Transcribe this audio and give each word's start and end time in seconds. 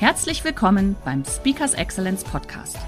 Herzlich 0.00 0.42
willkommen 0.44 0.96
beim 1.04 1.24
Speakers 1.26 1.74
Excellence 1.74 2.24
Podcast. 2.24 2.78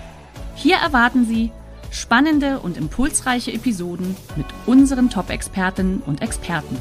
Hier 0.54 0.76
erwarten 0.76 1.26
Sie 1.26 1.50
spannende 1.90 2.58
und 2.58 2.78
impulsreiche 2.78 3.52
Episoden 3.52 4.16
mit 4.34 4.46
unseren 4.64 5.10
Top-Expertinnen 5.10 6.02
und 6.06 6.22
Experten. 6.22 6.78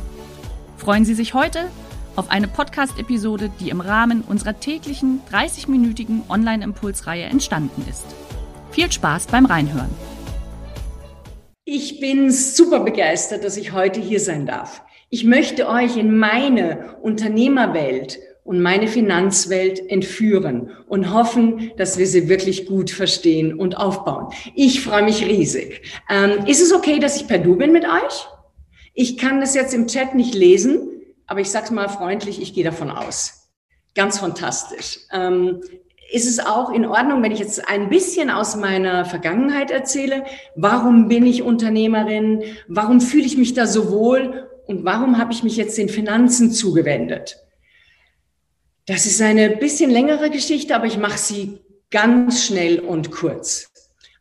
Freuen 0.78 1.04
Sie 1.04 1.16
sich 1.16 1.34
heute 1.34 1.70
auf 2.16 2.32
eine 2.32 2.48
Podcast-Episode, 2.48 3.52
die 3.60 3.72
im 3.72 3.82
Rahmen 3.82 4.22
unserer 4.22 4.58
täglichen 4.58 5.20
30-minütigen 5.30 6.22
Online-Impulsreihe 6.30 7.26
entstanden 7.26 7.86
ist. 7.90 8.06
Viel 8.72 8.90
Spaß 8.90 9.28
beim 9.28 9.46
Reinhören. 9.46 9.92
Ich 11.66 12.00
bin 12.00 12.32
super 12.32 12.80
begeistert, 12.80 13.44
dass 13.44 13.58
ich 13.58 13.74
heute 13.74 14.00
hier 14.00 14.22
sein 14.22 14.46
darf. 14.46 14.82
Ich 15.10 15.26
möchte 15.26 15.68
euch 15.68 15.98
in 15.98 16.18
meine 16.18 16.96
Unternehmerwelt 17.02 18.18
und 18.44 18.62
meine 18.62 18.88
Finanzwelt 18.88 19.90
entführen 19.90 20.72
und 20.88 21.14
hoffen, 21.14 21.72
dass 21.78 21.98
wir 21.98 22.08
sie 22.08 22.28
wirklich 22.28 22.66
gut 22.66 22.90
verstehen 22.90 23.54
und 23.58 23.78
aufbauen. 23.78 24.34
Ich 24.56 24.82
freue 24.82 25.04
mich 25.04 25.26
riesig. 25.26 25.82
Ähm, 26.10 26.46
ist 26.48 26.62
es 26.62 26.74
okay, 26.74 27.00
dass 27.00 27.16
ich 27.18 27.28
per 27.28 27.38
Du 27.38 27.56
bin 27.56 27.72
mit 27.72 27.86
euch? 27.86 28.28
Ich 28.94 29.18
kann 29.18 29.40
das 29.40 29.56
jetzt 29.56 29.74
im 29.74 29.88
Chat 29.88 30.16
nicht 30.16 30.34
lesen, 30.34 30.90
aber 31.28 31.40
ich 31.40 31.50
sage 31.50 31.74
mal 31.74 31.88
freundlich, 31.88 32.42
ich 32.42 32.54
gehe 32.54 32.64
davon 32.64 32.90
aus. 32.90 33.50
Ganz 33.96 34.20
fantastisch. 34.20 35.00
Ähm, 35.14 35.62
ist 36.12 36.28
es 36.28 36.40
auch 36.40 36.72
in 36.72 36.86
Ordnung, 36.86 37.24
wenn 37.24 37.32
ich 37.32 37.40
jetzt 37.40 37.70
ein 37.70 37.88
bisschen 37.88 38.30
aus 38.30 38.58
meiner 38.58 39.06
Vergangenheit 39.06 39.72
erzähle? 39.72 40.26
Warum 40.56 41.08
bin 41.08 41.26
ich 41.26 41.42
Unternehmerin? 41.42 42.44
Warum 42.68 43.00
fühle 43.00 43.26
ich 43.26 43.38
mich 43.38 43.54
da 43.54 43.66
so 43.66 43.92
wohl? 43.92 44.50
Und 44.68 44.84
warum 44.84 45.18
habe 45.18 45.32
ich 45.32 45.44
mich 45.44 45.56
jetzt 45.56 45.78
den 45.78 45.88
Finanzen 45.88 46.52
zugewendet? 46.52 47.38
Das 48.86 49.06
ist 49.06 49.22
eine 49.22 49.50
bisschen 49.50 49.92
längere 49.92 50.30
Geschichte, 50.30 50.76
aber 50.76 50.88
ich 50.88 50.98
mache 50.98 51.18
sie 51.18 51.60
ganz 51.92 52.46
schnell 52.46 52.80
und 52.80 53.12
kurz. 53.12 53.72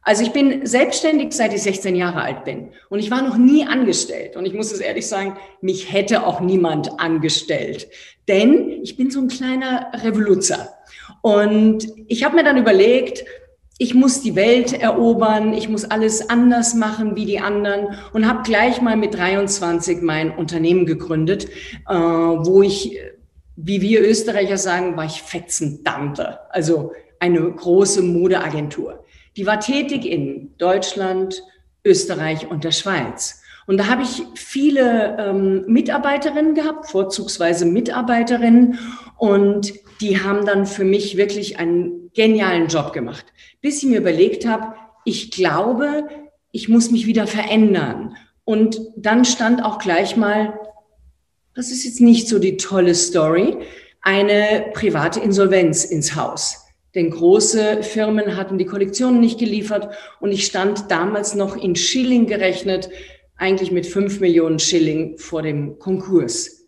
Also 0.03 0.23
ich 0.23 0.33
bin 0.33 0.67
selbstständig, 0.67 1.33
seit 1.33 1.55
ich 1.55 1.63
16 1.63 1.95
Jahre 1.95 2.23
alt 2.23 2.45
bin. 2.45 2.71
Und 2.89 2.99
ich 2.99 3.11
war 3.11 3.23
noch 3.23 3.37
nie 3.37 3.67
angestellt. 3.67 4.37
Und 4.37 4.47
ich 4.47 4.55
muss 4.55 4.73
es 4.73 4.81
ehrlich 4.81 5.07
sagen, 5.07 5.37
mich 5.61 5.93
hätte 5.93 6.27
auch 6.27 6.41
niemand 6.41 6.99
angestellt. 6.99 7.89
Denn 8.27 8.81
ich 8.83 8.97
bin 8.97 9.11
so 9.11 9.21
ein 9.21 9.29
kleiner 9.29 9.91
Revoluzer. 10.03 10.71
Und 11.23 11.87
ich 12.09 12.25
habe 12.25 12.37
mir 12.37 12.45
dann 12.45 12.57
überlegt, 12.57 13.25
ich 13.79 13.95
muss 13.95 14.21
die 14.21 14.37
Welt 14.37 14.73
erobern, 14.73 15.55
ich 15.55 15.69
muss 15.69 15.85
alles 15.85 16.29
anders 16.29 16.75
machen 16.75 17.17
wie 17.17 17.25
die 17.25 17.39
anderen 17.39 17.97
und 18.13 18.29
habe 18.29 18.43
gleich 18.43 18.83
mal 18.83 18.97
mit 18.97 19.15
23 19.15 20.03
mein 20.03 20.37
Unternehmen 20.37 20.85
gegründet, 20.85 21.49
äh, 21.89 21.95
wo 21.95 22.63
ich 22.63 22.99
wie 23.63 23.81
wir 23.81 24.07
Österreicher 24.07 24.57
sagen, 24.57 24.97
war 24.97 25.05
ich 25.05 25.23
Fetzendante, 25.23 26.39
also 26.51 26.93
eine 27.19 27.41
große 27.41 28.03
Modeagentur. 28.03 29.05
Die 29.37 29.47
war 29.47 29.61
tätig 29.61 30.07
in 30.07 30.55
Deutschland, 30.59 31.43
Österreich 31.85 32.51
und 32.51 32.65
der 32.65 32.73
Schweiz. 32.73 33.43
Und 33.67 33.79
da 33.79 33.87
habe 33.87 34.03
ich 34.03 34.23
viele 34.35 35.17
ähm, 35.19 35.65
Mitarbeiterinnen 35.67 36.55
gehabt, 36.55 36.91
vorzugsweise 36.91 37.67
Mitarbeiterinnen. 37.67 38.79
Und 39.17 39.73
die 40.01 40.23
haben 40.23 40.45
dann 40.45 40.67
für 40.67 40.85
mich 40.85 41.17
wirklich 41.17 41.59
einen 41.59 42.11
genialen 42.15 42.69
Job 42.69 42.93
gemacht. 42.93 43.27
Bis 43.61 43.83
ich 43.83 43.89
mir 43.89 43.99
überlegt 43.99 44.47
habe, 44.47 44.75
ich 45.05 45.31
glaube, 45.31 46.09
ich 46.51 46.69
muss 46.69 46.91
mich 46.91 47.07
wieder 47.07 47.27
verändern. 47.27 48.17
Und 48.45 48.81
dann 48.97 49.25
stand 49.25 49.65
auch 49.65 49.79
gleich 49.79 50.17
mal 50.17 50.59
das 51.55 51.71
ist 51.71 51.85
jetzt 51.85 52.01
nicht 52.01 52.29
so 52.29 52.39
die 52.39 52.57
tolle 52.57 52.95
Story, 52.95 53.57
eine 54.03 54.71
private 54.73 55.21
Insolvenz 55.21 55.85
ins 55.85 56.15
Haus. 56.15 56.67
Denn 56.95 57.11
große 57.11 57.83
Firmen 57.83 58.37
hatten 58.37 58.59
die 58.59 58.65
Kollektionen 58.65 59.21
nicht 59.21 59.39
geliefert 59.39 59.95
und 60.21 60.33
ich 60.33 60.47
stand 60.47 60.91
damals 60.91 61.35
noch 61.35 61.57
in 61.57 61.77
Schilling 61.77 62.27
gerechnet, 62.27 62.91
eigentlich 63.37 63.71
mit 63.71 63.87
fünf 63.87 64.21
Millionen 64.21 64.59
Schilling 64.59 65.17
vor 65.19 65.43
dem 65.43 65.79
Konkurs. 65.79 66.67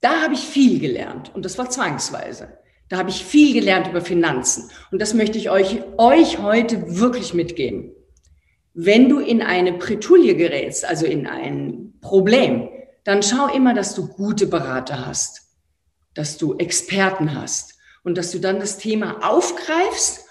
Da 0.00 0.22
habe 0.22 0.34
ich 0.34 0.40
viel 0.40 0.78
gelernt 0.78 1.32
und 1.34 1.44
das 1.44 1.58
war 1.58 1.70
zwangsweise. 1.70 2.58
Da 2.88 2.98
habe 2.98 3.10
ich 3.10 3.24
viel 3.24 3.52
gelernt 3.52 3.88
über 3.88 4.00
Finanzen 4.00 4.70
und 4.92 5.02
das 5.02 5.12
möchte 5.12 5.38
ich 5.38 5.50
euch, 5.50 5.80
euch 5.98 6.38
heute 6.38 6.98
wirklich 7.00 7.34
mitgeben. 7.34 7.92
Wenn 8.74 9.08
du 9.08 9.18
in 9.18 9.42
eine 9.42 9.72
Pretulie 9.72 10.36
gerätst, 10.36 10.84
also 10.84 11.04
in 11.06 11.26
ein 11.26 11.94
Problem, 12.00 12.68
dann 13.06 13.22
schau 13.22 13.46
immer, 13.46 13.72
dass 13.72 13.94
du 13.94 14.08
gute 14.08 14.48
Berater 14.48 15.06
hast, 15.06 15.42
dass 16.14 16.38
du 16.38 16.56
Experten 16.58 17.40
hast 17.40 17.78
und 18.02 18.18
dass 18.18 18.32
du 18.32 18.40
dann 18.40 18.58
das 18.58 18.78
Thema 18.78 19.18
aufgreifst 19.22 20.26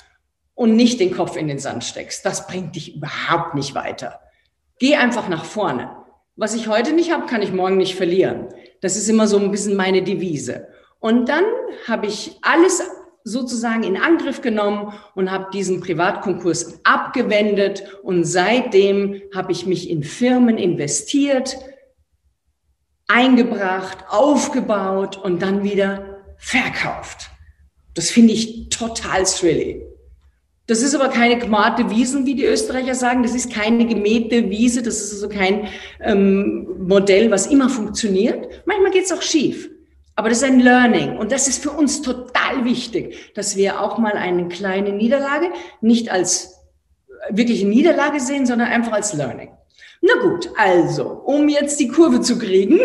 und 0.55 0.75
nicht 0.75 0.99
den 0.99 1.15
Kopf 1.15 1.37
in 1.37 1.47
den 1.47 1.57
Sand 1.57 1.85
steckst. 1.85 2.25
Das 2.25 2.47
bringt 2.47 2.75
dich 2.75 2.97
überhaupt 2.97 3.55
nicht 3.55 3.75
weiter. 3.75 4.19
Geh 4.77 4.95
einfach 4.95 5.29
nach 5.29 5.45
vorne. 5.45 5.89
Was 6.35 6.53
ich 6.53 6.67
heute 6.67 6.91
nicht 6.91 7.13
habe, 7.13 7.27
kann 7.27 7.41
ich 7.41 7.53
morgen 7.53 7.77
nicht 7.77 7.95
verlieren. 7.95 8.49
Das 8.81 8.97
ist 8.97 9.07
immer 9.07 9.25
so 9.25 9.37
ein 9.37 9.51
bisschen 9.51 9.77
meine 9.77 10.03
Devise. 10.03 10.67
Und 10.99 11.29
dann 11.29 11.45
habe 11.87 12.07
ich 12.07 12.37
alles 12.41 12.83
sozusagen 13.23 13.83
in 13.83 13.95
Angriff 13.95 14.41
genommen 14.41 14.93
und 15.15 15.31
habe 15.31 15.49
diesen 15.53 15.79
Privatkonkurs 15.79 16.81
abgewendet 16.83 17.83
und 18.03 18.25
seitdem 18.25 19.21
habe 19.33 19.53
ich 19.53 19.65
mich 19.65 19.89
in 19.89 20.03
Firmen 20.03 20.57
investiert, 20.57 21.57
eingebracht, 23.07 24.05
aufgebaut 24.09 25.17
und 25.17 25.41
dann 25.41 25.63
wieder 25.63 26.23
verkauft. 26.37 27.29
Das 27.93 28.09
finde 28.09 28.33
ich 28.33 28.69
total 28.69 29.23
thrilling. 29.23 29.81
Das 30.67 30.81
ist 30.81 30.95
aber 30.95 31.09
keine 31.09 31.37
gmate 31.37 31.91
Wiesen, 31.91 32.25
wie 32.25 32.33
die 32.33 32.45
Österreicher 32.45 32.95
sagen. 32.95 33.21
Das 33.21 33.35
ist 33.35 33.53
keine 33.53 33.85
gemähte 33.85 34.49
Wiese. 34.49 34.81
Das 34.81 34.99
ist 34.99 35.13
also 35.13 35.29
kein 35.29 35.67
ähm, 36.01 36.67
Modell, 36.87 37.29
was 37.29 37.45
immer 37.47 37.69
funktioniert. 37.69 38.63
Manchmal 38.65 38.91
geht 38.91 39.05
es 39.05 39.11
auch 39.11 39.21
schief. 39.21 39.69
Aber 40.15 40.29
das 40.29 40.39
ist 40.39 40.45
ein 40.45 40.59
Learning. 40.59 41.17
Und 41.17 41.31
das 41.31 41.47
ist 41.47 41.61
für 41.61 41.71
uns 41.71 42.01
total 42.01 42.65
wichtig, 42.65 43.33
dass 43.35 43.55
wir 43.55 43.81
auch 43.81 43.99
mal 43.99 44.13
eine 44.13 44.47
kleine 44.47 44.91
Niederlage 44.91 45.49
nicht 45.81 46.09
als 46.09 46.55
wirkliche 47.29 47.67
Niederlage 47.67 48.19
sehen, 48.19 48.45
sondern 48.45 48.69
einfach 48.69 48.93
als 48.93 49.13
Learning. 49.13 49.51
Na 50.01 50.21
gut, 50.21 50.49
also, 50.55 51.05
um 51.25 51.49
jetzt 51.49 51.79
die 51.79 51.87
Kurve 51.87 52.21
zu 52.21 52.37
kriegen, 52.37 52.79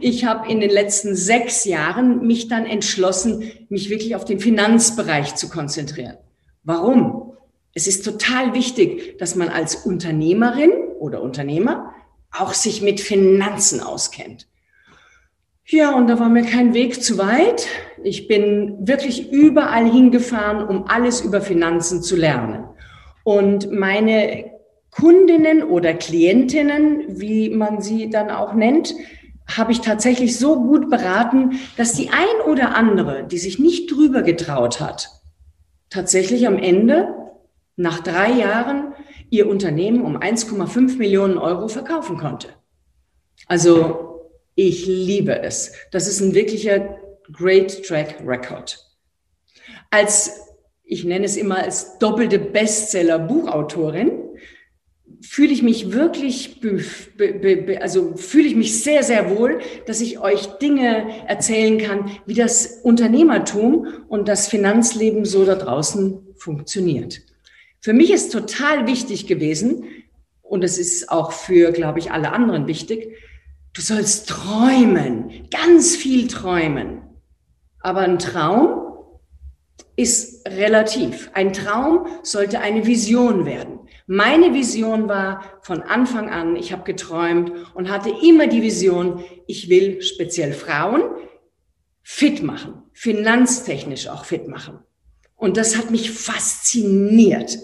ich 0.00 0.24
habe 0.24 0.50
in 0.50 0.60
den 0.60 0.70
letzten 0.70 1.14
sechs 1.14 1.64
Jahren 1.64 2.26
mich 2.26 2.48
dann 2.48 2.66
entschlossen, 2.66 3.50
mich 3.68 3.90
wirklich 3.90 4.16
auf 4.16 4.24
den 4.24 4.40
Finanzbereich 4.40 5.34
zu 5.36 5.48
konzentrieren. 5.48 6.16
Warum? 6.64 7.34
Es 7.74 7.86
ist 7.86 8.04
total 8.04 8.54
wichtig, 8.54 9.18
dass 9.18 9.36
man 9.36 9.48
als 9.48 9.76
Unternehmerin 9.76 10.72
oder 10.98 11.22
Unternehmer 11.22 11.92
auch 12.32 12.54
sich 12.54 12.82
mit 12.82 13.00
Finanzen 13.00 13.80
auskennt. 13.80 14.48
Ja, 15.68 15.94
und 15.94 16.06
da 16.06 16.18
war 16.18 16.28
mir 16.28 16.44
kein 16.44 16.74
Weg 16.74 17.02
zu 17.02 17.18
weit. 17.18 17.66
Ich 18.02 18.28
bin 18.28 18.86
wirklich 18.86 19.32
überall 19.32 19.90
hingefahren, 19.90 20.66
um 20.66 20.86
alles 20.86 21.20
über 21.20 21.40
Finanzen 21.40 22.02
zu 22.02 22.16
lernen. 22.16 22.64
Und 23.24 23.72
meine 23.72 24.55
Kundinnen 24.98 25.62
oder 25.62 25.92
Klientinnen, 25.92 27.20
wie 27.20 27.50
man 27.50 27.82
sie 27.82 28.08
dann 28.08 28.30
auch 28.30 28.54
nennt, 28.54 28.94
habe 29.46 29.72
ich 29.72 29.80
tatsächlich 29.80 30.38
so 30.38 30.56
gut 30.56 30.90
beraten, 30.90 31.60
dass 31.76 31.92
die 31.92 32.08
ein 32.10 32.50
oder 32.50 32.74
andere, 32.74 33.24
die 33.24 33.38
sich 33.38 33.58
nicht 33.58 33.92
drüber 33.92 34.22
getraut 34.22 34.80
hat, 34.80 35.10
tatsächlich 35.90 36.46
am 36.46 36.58
Ende 36.58 37.14
nach 37.76 38.00
drei 38.00 38.30
Jahren 38.32 38.94
ihr 39.28 39.48
Unternehmen 39.48 40.02
um 40.02 40.16
1,5 40.16 40.96
Millionen 40.96 41.36
Euro 41.36 41.68
verkaufen 41.68 42.16
konnte. 42.16 42.48
Also 43.46 44.30
ich 44.54 44.86
liebe 44.86 45.42
es. 45.42 45.72
Das 45.92 46.08
ist 46.08 46.20
ein 46.20 46.34
wirklicher 46.34 46.98
Great 47.30 47.84
Track 47.84 48.16
Record. 48.24 48.78
Als, 49.90 50.40
ich 50.84 51.04
nenne 51.04 51.26
es 51.26 51.36
immer 51.36 51.58
als 51.58 51.98
doppelte 51.98 52.38
Bestseller 52.38 53.18
Buchautorin, 53.18 54.25
fühle 55.20 55.52
ich 55.52 55.62
mich 55.62 55.92
wirklich, 55.92 56.60
also 57.80 58.16
fühle 58.16 58.46
ich 58.46 58.56
mich 58.56 58.82
sehr, 58.82 59.02
sehr 59.02 59.36
wohl, 59.36 59.60
dass 59.86 60.00
ich 60.00 60.18
euch 60.18 60.46
Dinge 60.58 61.26
erzählen 61.26 61.78
kann, 61.78 62.10
wie 62.26 62.34
das 62.34 62.80
Unternehmertum 62.82 63.86
und 64.08 64.28
das 64.28 64.48
Finanzleben 64.48 65.24
so 65.24 65.44
da 65.44 65.54
draußen 65.54 66.18
funktioniert. 66.36 67.22
Für 67.80 67.92
mich 67.92 68.10
ist 68.10 68.32
total 68.32 68.86
wichtig 68.86 69.26
gewesen, 69.26 69.84
und 70.48 70.62
es 70.62 70.78
ist 70.78 71.10
auch 71.10 71.32
für, 71.32 71.72
glaube 71.72 71.98
ich, 71.98 72.12
alle 72.12 72.32
anderen 72.32 72.66
wichtig, 72.66 73.16
du 73.72 73.82
sollst 73.82 74.28
träumen, 74.28 75.48
ganz 75.50 75.96
viel 75.96 76.28
träumen. 76.28 77.02
Aber 77.80 78.00
ein 78.00 78.18
Traum 78.18 78.82
ist 79.96 80.46
relativ. 80.48 81.30
Ein 81.34 81.52
Traum 81.52 82.06
sollte 82.22 82.60
eine 82.60 82.86
Vision 82.86 83.44
werden. 83.44 83.80
Meine 84.06 84.54
Vision 84.54 85.08
war 85.08 85.42
von 85.62 85.82
Anfang 85.82 86.30
an, 86.30 86.54
ich 86.54 86.72
habe 86.72 86.84
geträumt 86.84 87.52
und 87.74 87.90
hatte 87.90 88.10
immer 88.22 88.46
die 88.46 88.62
Vision, 88.62 89.24
ich 89.48 89.68
will 89.68 90.00
speziell 90.00 90.52
Frauen 90.52 91.02
fit 92.04 92.40
machen, 92.40 92.82
finanztechnisch 92.92 94.06
auch 94.06 94.24
fit 94.24 94.46
machen. 94.46 94.78
Und 95.34 95.56
das 95.56 95.76
hat 95.76 95.90
mich 95.90 96.12
fasziniert. 96.12 97.58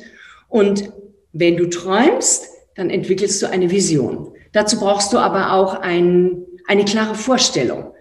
Und 0.48 0.92
wenn 1.32 1.56
du 1.56 1.70
träumst, 1.70 2.48
dann 2.74 2.90
entwickelst 2.90 3.40
du 3.40 3.48
eine 3.48 3.70
Vision. 3.70 4.34
Dazu 4.50 4.80
brauchst 4.80 5.12
du 5.12 5.18
aber 5.18 5.52
auch 5.52 5.74
ein, 5.74 6.44
eine 6.66 6.84
klare 6.84 7.14
Vorstellung. 7.14 7.94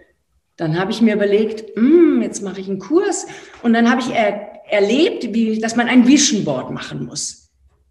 Dann 0.56 0.78
habe 0.78 0.90
ich 0.90 1.00
mir 1.00 1.14
überlegt, 1.14 1.76
hm, 1.76 2.20
jetzt 2.22 2.42
mache 2.42 2.60
ich 2.60 2.68
einen 2.68 2.80
Kurs 2.80 3.26
und 3.62 3.72
dann 3.72 3.88
habe 3.88 4.00
ich 4.00 4.10
er, 4.10 4.50
erlebt, 4.68 5.32
wie, 5.32 5.60
dass 5.60 5.76
man 5.76 5.86
ein 5.86 6.06
Vision 6.08 6.44
Board 6.44 6.70
machen 6.72 7.06
muss. 7.06 7.41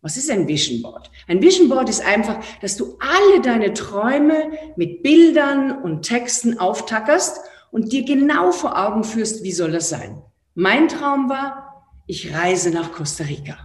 Was 0.01 0.17
ist 0.17 0.31
ein 0.31 0.47
Vision 0.47 0.81
Board? 0.81 1.11
Ein 1.27 1.41
Vision 1.43 1.69
Board 1.69 1.87
ist 1.87 2.03
einfach, 2.03 2.39
dass 2.61 2.75
du 2.75 2.97
alle 2.99 3.41
deine 3.41 3.73
Träume 3.73 4.51
mit 4.75 5.03
Bildern 5.03 5.83
und 5.83 6.01
Texten 6.01 6.57
auftackerst 6.59 7.39
und 7.69 7.93
dir 7.93 8.03
genau 8.03 8.51
vor 8.51 8.77
Augen 8.77 9.03
führst, 9.03 9.43
wie 9.43 9.51
soll 9.51 9.71
das 9.71 9.89
sein. 9.89 10.21
Mein 10.55 10.87
Traum 10.87 11.29
war, 11.29 11.85
ich 12.07 12.33
reise 12.33 12.71
nach 12.71 12.91
Costa 12.91 13.25
Rica. 13.25 13.57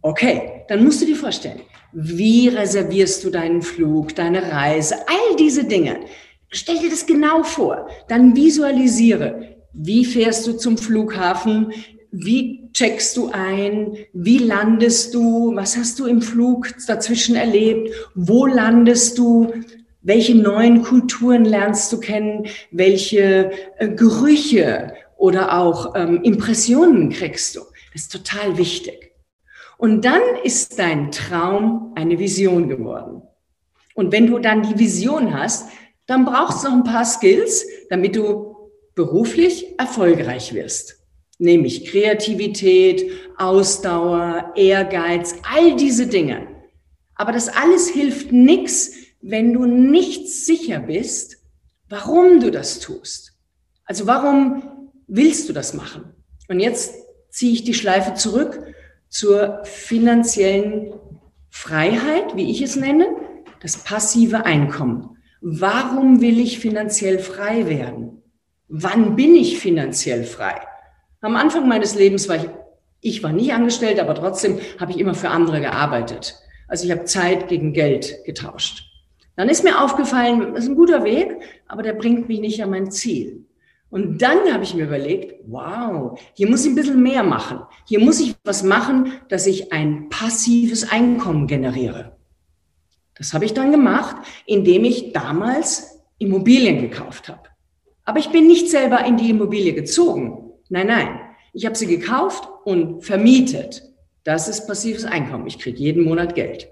Okay, 0.00 0.64
dann 0.68 0.84
musst 0.84 1.02
du 1.02 1.06
dir 1.06 1.16
vorstellen, 1.16 1.60
wie 1.92 2.48
reservierst 2.48 3.24
du 3.24 3.30
deinen 3.30 3.62
Flug, 3.62 4.14
deine 4.14 4.52
Reise, 4.52 4.94
all 5.08 5.36
diese 5.36 5.64
Dinge. 5.64 6.00
Stell 6.50 6.78
dir 6.78 6.90
das 6.90 7.04
genau 7.04 7.42
vor. 7.42 7.88
Dann 8.08 8.36
visualisiere, 8.36 9.56
wie 9.72 10.04
fährst 10.04 10.46
du 10.46 10.52
zum 10.52 10.78
Flughafen, 10.78 11.72
wie 12.10 12.70
checkst 12.72 13.16
du 13.16 13.30
ein? 13.32 13.96
Wie 14.12 14.38
landest 14.38 15.14
du? 15.14 15.54
Was 15.54 15.76
hast 15.76 15.98
du 15.98 16.06
im 16.06 16.22
Flug 16.22 16.72
dazwischen 16.86 17.36
erlebt? 17.36 17.90
Wo 18.14 18.46
landest 18.46 19.18
du? 19.18 19.52
Welche 20.02 20.34
neuen 20.34 20.82
Kulturen 20.82 21.44
lernst 21.44 21.92
du 21.92 21.98
kennen? 21.98 22.46
Welche 22.70 23.50
äh, 23.78 23.88
Gerüche 23.88 24.94
oder 25.16 25.58
auch 25.58 25.94
ähm, 25.96 26.22
Impressionen 26.22 27.10
kriegst 27.10 27.56
du? 27.56 27.60
Das 27.92 28.02
ist 28.02 28.12
total 28.12 28.56
wichtig. 28.56 29.12
Und 29.78 30.04
dann 30.04 30.22
ist 30.44 30.78
dein 30.78 31.10
Traum 31.10 31.92
eine 31.96 32.18
Vision 32.18 32.68
geworden. 32.68 33.22
Und 33.94 34.12
wenn 34.12 34.26
du 34.26 34.38
dann 34.38 34.62
die 34.62 34.78
Vision 34.78 35.34
hast, 35.34 35.68
dann 36.06 36.24
brauchst 36.24 36.64
du 36.64 36.68
noch 36.68 36.76
ein 36.76 36.84
paar 36.84 37.04
Skills, 37.04 37.66
damit 37.90 38.16
du 38.16 38.54
beruflich 38.94 39.78
erfolgreich 39.78 40.54
wirst 40.54 41.05
nämlich 41.38 41.86
Kreativität, 41.86 43.10
Ausdauer, 43.36 44.52
Ehrgeiz, 44.56 45.34
all 45.54 45.76
diese 45.76 46.06
Dinge. 46.06 46.46
Aber 47.14 47.32
das 47.32 47.48
alles 47.48 47.88
hilft 47.88 48.32
nichts, 48.32 48.92
wenn 49.20 49.52
du 49.52 49.64
nicht 49.66 50.28
sicher 50.28 50.80
bist, 50.80 51.38
warum 51.88 52.40
du 52.40 52.50
das 52.50 52.78
tust. 52.80 53.32
Also 53.84 54.06
warum 54.06 54.90
willst 55.06 55.48
du 55.48 55.52
das 55.52 55.74
machen? 55.74 56.12
Und 56.48 56.60
jetzt 56.60 56.94
ziehe 57.30 57.52
ich 57.52 57.64
die 57.64 57.74
Schleife 57.74 58.14
zurück 58.14 58.74
zur 59.08 59.60
finanziellen 59.64 60.94
Freiheit, 61.50 62.36
wie 62.36 62.50
ich 62.50 62.60
es 62.62 62.76
nenne, 62.76 63.06
das 63.60 63.78
passive 63.78 64.44
Einkommen. 64.44 65.16
Warum 65.40 66.20
will 66.20 66.38
ich 66.40 66.58
finanziell 66.58 67.18
frei 67.18 67.66
werden? 67.68 68.22
Wann 68.68 69.16
bin 69.16 69.34
ich 69.34 69.58
finanziell 69.58 70.24
frei? 70.24 70.60
Am 71.26 71.34
Anfang 71.34 71.66
meines 71.66 71.96
Lebens 71.96 72.28
war 72.28 72.36
ich, 72.36 72.48
ich 73.00 73.20
war 73.24 73.32
nie 73.32 73.50
angestellt, 73.50 73.98
aber 73.98 74.14
trotzdem 74.14 74.60
habe 74.78 74.92
ich 74.92 74.98
immer 74.98 75.12
für 75.12 75.28
andere 75.28 75.60
gearbeitet. 75.60 76.36
Also 76.68 76.84
ich 76.84 76.92
habe 76.92 77.02
Zeit 77.02 77.48
gegen 77.48 77.72
Geld 77.72 78.24
getauscht. 78.24 78.84
Dann 79.34 79.48
ist 79.48 79.64
mir 79.64 79.82
aufgefallen, 79.82 80.54
das 80.54 80.62
ist 80.62 80.70
ein 80.70 80.76
guter 80.76 81.02
Weg, 81.02 81.36
aber 81.66 81.82
der 81.82 81.94
bringt 81.94 82.28
mich 82.28 82.38
nicht 82.38 82.62
an 82.62 82.70
mein 82.70 82.92
Ziel. 82.92 83.44
Und 83.90 84.22
dann 84.22 84.52
habe 84.52 84.62
ich 84.62 84.74
mir 84.74 84.84
überlegt, 84.84 85.42
wow, 85.48 86.16
hier 86.34 86.48
muss 86.48 86.64
ich 86.64 86.70
ein 86.70 86.76
bisschen 86.76 87.02
mehr 87.02 87.24
machen. 87.24 87.58
Hier 87.88 87.98
muss 87.98 88.20
ich 88.20 88.36
was 88.44 88.62
machen, 88.62 89.14
dass 89.28 89.48
ich 89.48 89.72
ein 89.72 90.08
passives 90.08 90.92
Einkommen 90.92 91.48
generiere. 91.48 92.16
Das 93.16 93.34
habe 93.34 93.46
ich 93.46 93.52
dann 93.52 93.72
gemacht, 93.72 94.14
indem 94.46 94.84
ich 94.84 95.12
damals 95.12 96.04
Immobilien 96.18 96.80
gekauft 96.82 97.28
habe. 97.28 97.48
Aber 98.04 98.20
ich 98.20 98.30
bin 98.30 98.46
nicht 98.46 98.70
selber 98.70 99.04
in 99.04 99.16
die 99.16 99.30
Immobilie 99.30 99.72
gezogen. 99.72 100.45
Nein, 100.68 100.86
nein. 100.88 101.20
Ich 101.52 101.64
habe 101.64 101.74
sie 101.74 101.86
gekauft 101.86 102.48
und 102.64 103.02
vermietet. 103.02 103.82
Das 104.24 104.48
ist 104.48 104.66
passives 104.66 105.04
Einkommen. 105.04 105.46
Ich 105.46 105.58
kriege 105.58 105.78
jeden 105.78 106.04
Monat 106.04 106.34
Geld. 106.34 106.68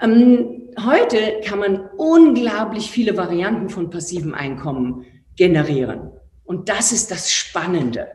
Ähm, 0.00 0.68
heute 0.84 1.40
kann 1.44 1.58
man 1.58 1.90
unglaublich 1.96 2.90
viele 2.90 3.16
Varianten 3.16 3.68
von 3.68 3.90
passivem 3.90 4.32
Einkommen 4.32 5.04
generieren. 5.36 6.12
Und 6.44 6.68
das 6.68 6.92
ist 6.92 7.10
das 7.10 7.32
Spannende. 7.32 8.08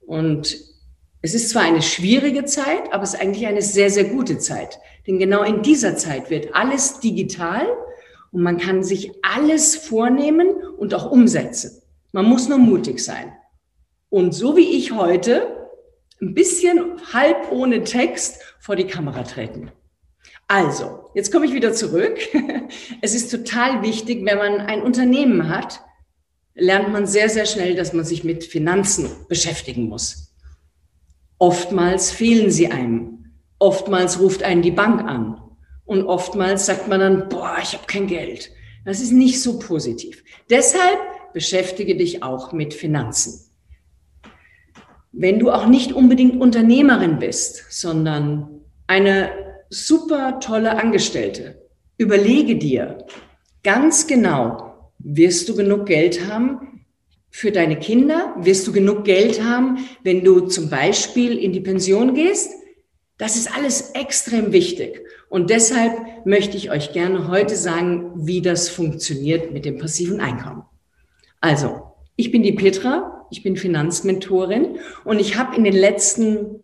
Und 0.00 0.56
es 1.22 1.34
ist 1.34 1.50
zwar 1.50 1.62
eine 1.62 1.82
schwierige 1.82 2.46
Zeit, 2.46 2.92
aber 2.92 3.02
es 3.02 3.14
ist 3.14 3.20
eigentlich 3.20 3.46
eine 3.46 3.62
sehr, 3.62 3.90
sehr 3.90 4.04
gute 4.04 4.38
Zeit. 4.38 4.78
Denn 5.06 5.18
genau 5.18 5.42
in 5.42 5.62
dieser 5.62 5.96
Zeit 5.96 6.30
wird 6.30 6.54
alles 6.54 7.00
digital 7.00 7.66
und 8.32 8.42
man 8.42 8.56
kann 8.56 8.82
sich 8.82 9.12
alles 9.22 9.76
vornehmen 9.76 10.48
und 10.78 10.94
auch 10.94 11.10
umsetzen. 11.10 11.82
Man 12.12 12.24
muss 12.24 12.48
nur 12.48 12.58
mutig 12.58 13.04
sein. 13.04 13.32
Und 14.10 14.32
so 14.32 14.56
wie 14.56 14.76
ich 14.76 14.92
heute, 14.92 15.68
ein 16.20 16.34
bisschen 16.34 17.00
halb 17.12 17.50
ohne 17.50 17.84
Text 17.84 18.40
vor 18.58 18.76
die 18.76 18.86
Kamera 18.86 19.22
treten. 19.22 19.70
Also, 20.48 21.10
jetzt 21.14 21.32
komme 21.32 21.46
ich 21.46 21.54
wieder 21.54 21.72
zurück. 21.72 22.18
Es 23.02 23.14
ist 23.14 23.30
total 23.30 23.82
wichtig, 23.82 24.24
wenn 24.24 24.38
man 24.38 24.60
ein 24.60 24.82
Unternehmen 24.82 25.48
hat, 25.48 25.80
lernt 26.54 26.92
man 26.92 27.06
sehr, 27.06 27.28
sehr 27.28 27.46
schnell, 27.46 27.74
dass 27.74 27.92
man 27.92 28.04
sich 28.04 28.22
mit 28.22 28.44
Finanzen 28.44 29.08
beschäftigen 29.28 29.88
muss. 29.88 30.34
Oftmals 31.38 32.10
fehlen 32.10 32.50
sie 32.50 32.70
einem. 32.70 33.32
Oftmals 33.58 34.20
ruft 34.20 34.42
einen 34.42 34.62
die 34.62 34.70
Bank 34.70 35.02
an. 35.02 35.40
Und 35.84 36.04
oftmals 36.04 36.66
sagt 36.66 36.86
man 36.86 37.00
dann, 37.00 37.28
boah, 37.28 37.56
ich 37.62 37.72
habe 37.72 37.86
kein 37.86 38.06
Geld. 38.06 38.50
Das 38.84 39.00
ist 39.00 39.12
nicht 39.12 39.42
so 39.42 39.58
positiv. 39.58 40.22
Deshalb 40.48 40.98
beschäftige 41.32 41.96
dich 41.96 42.22
auch 42.22 42.52
mit 42.52 42.74
Finanzen. 42.74 43.49
Wenn 45.12 45.38
du 45.38 45.50
auch 45.50 45.66
nicht 45.66 45.92
unbedingt 45.92 46.40
Unternehmerin 46.40 47.18
bist, 47.18 47.64
sondern 47.68 48.60
eine 48.86 49.30
super 49.68 50.40
tolle 50.40 50.78
Angestellte, 50.78 51.68
überlege 51.98 52.56
dir 52.56 53.04
ganz 53.62 54.06
genau, 54.06 54.92
wirst 54.98 55.48
du 55.48 55.56
genug 55.56 55.86
Geld 55.86 56.26
haben 56.30 56.86
für 57.30 57.52
deine 57.52 57.78
Kinder? 57.78 58.34
Wirst 58.38 58.66
du 58.66 58.72
genug 58.72 59.04
Geld 59.04 59.42
haben, 59.42 59.78
wenn 60.02 60.24
du 60.24 60.40
zum 60.40 60.68
Beispiel 60.68 61.38
in 61.38 61.52
die 61.52 61.60
Pension 61.60 62.14
gehst? 62.14 62.52
Das 63.18 63.36
ist 63.36 63.54
alles 63.54 63.90
extrem 63.90 64.52
wichtig. 64.52 65.04
Und 65.28 65.50
deshalb 65.50 66.26
möchte 66.26 66.56
ich 66.56 66.70
euch 66.70 66.92
gerne 66.92 67.28
heute 67.28 67.54
sagen, 67.54 68.12
wie 68.16 68.42
das 68.42 68.68
funktioniert 68.68 69.52
mit 69.52 69.64
dem 69.64 69.78
passiven 69.78 70.20
Einkommen. 70.20 70.62
Also, 71.40 71.82
ich 72.16 72.30
bin 72.30 72.42
die 72.42 72.52
Petra, 72.52 73.19
ich 73.30 73.42
bin 73.42 73.56
Finanzmentorin 73.56 74.78
und 75.04 75.18
ich 75.20 75.36
habe 75.36 75.56
in 75.56 75.64
den 75.64 75.74
letzten 75.74 76.62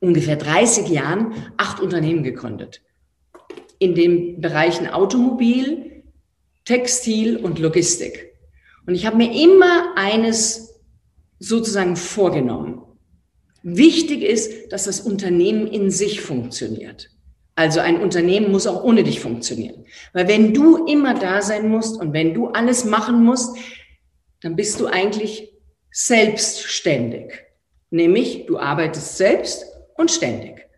ungefähr 0.00 0.36
30 0.36 0.88
Jahren 0.88 1.34
acht 1.56 1.80
Unternehmen 1.80 2.22
gegründet. 2.22 2.82
In 3.78 3.94
den 3.94 4.40
Bereichen 4.40 4.88
Automobil, 4.88 6.02
Textil 6.64 7.36
und 7.36 7.58
Logistik. 7.58 8.34
Und 8.86 8.94
ich 8.94 9.06
habe 9.06 9.16
mir 9.16 9.32
immer 9.32 9.94
eines 9.96 10.80
sozusagen 11.38 11.96
vorgenommen. 11.96 12.82
Wichtig 13.62 14.22
ist, 14.22 14.72
dass 14.72 14.84
das 14.84 15.00
Unternehmen 15.00 15.66
in 15.66 15.90
sich 15.90 16.20
funktioniert. 16.20 17.10
Also 17.54 17.80
ein 17.80 18.00
Unternehmen 18.00 18.50
muss 18.50 18.66
auch 18.66 18.84
ohne 18.84 19.04
dich 19.04 19.20
funktionieren. 19.20 19.84
Weil 20.12 20.28
wenn 20.28 20.54
du 20.54 20.86
immer 20.86 21.14
da 21.14 21.42
sein 21.42 21.68
musst 21.68 22.00
und 22.00 22.12
wenn 22.12 22.32
du 22.32 22.48
alles 22.48 22.84
machen 22.84 23.22
musst, 23.22 23.56
dann 24.40 24.56
bist 24.56 24.80
du 24.80 24.86
eigentlich 24.86 25.49
selbstständig. 25.90 27.32
Nämlich, 27.90 28.46
du 28.46 28.58
arbeitest 28.58 29.16
selbst 29.16 29.64
und 29.96 30.10
ständig. 30.10 30.68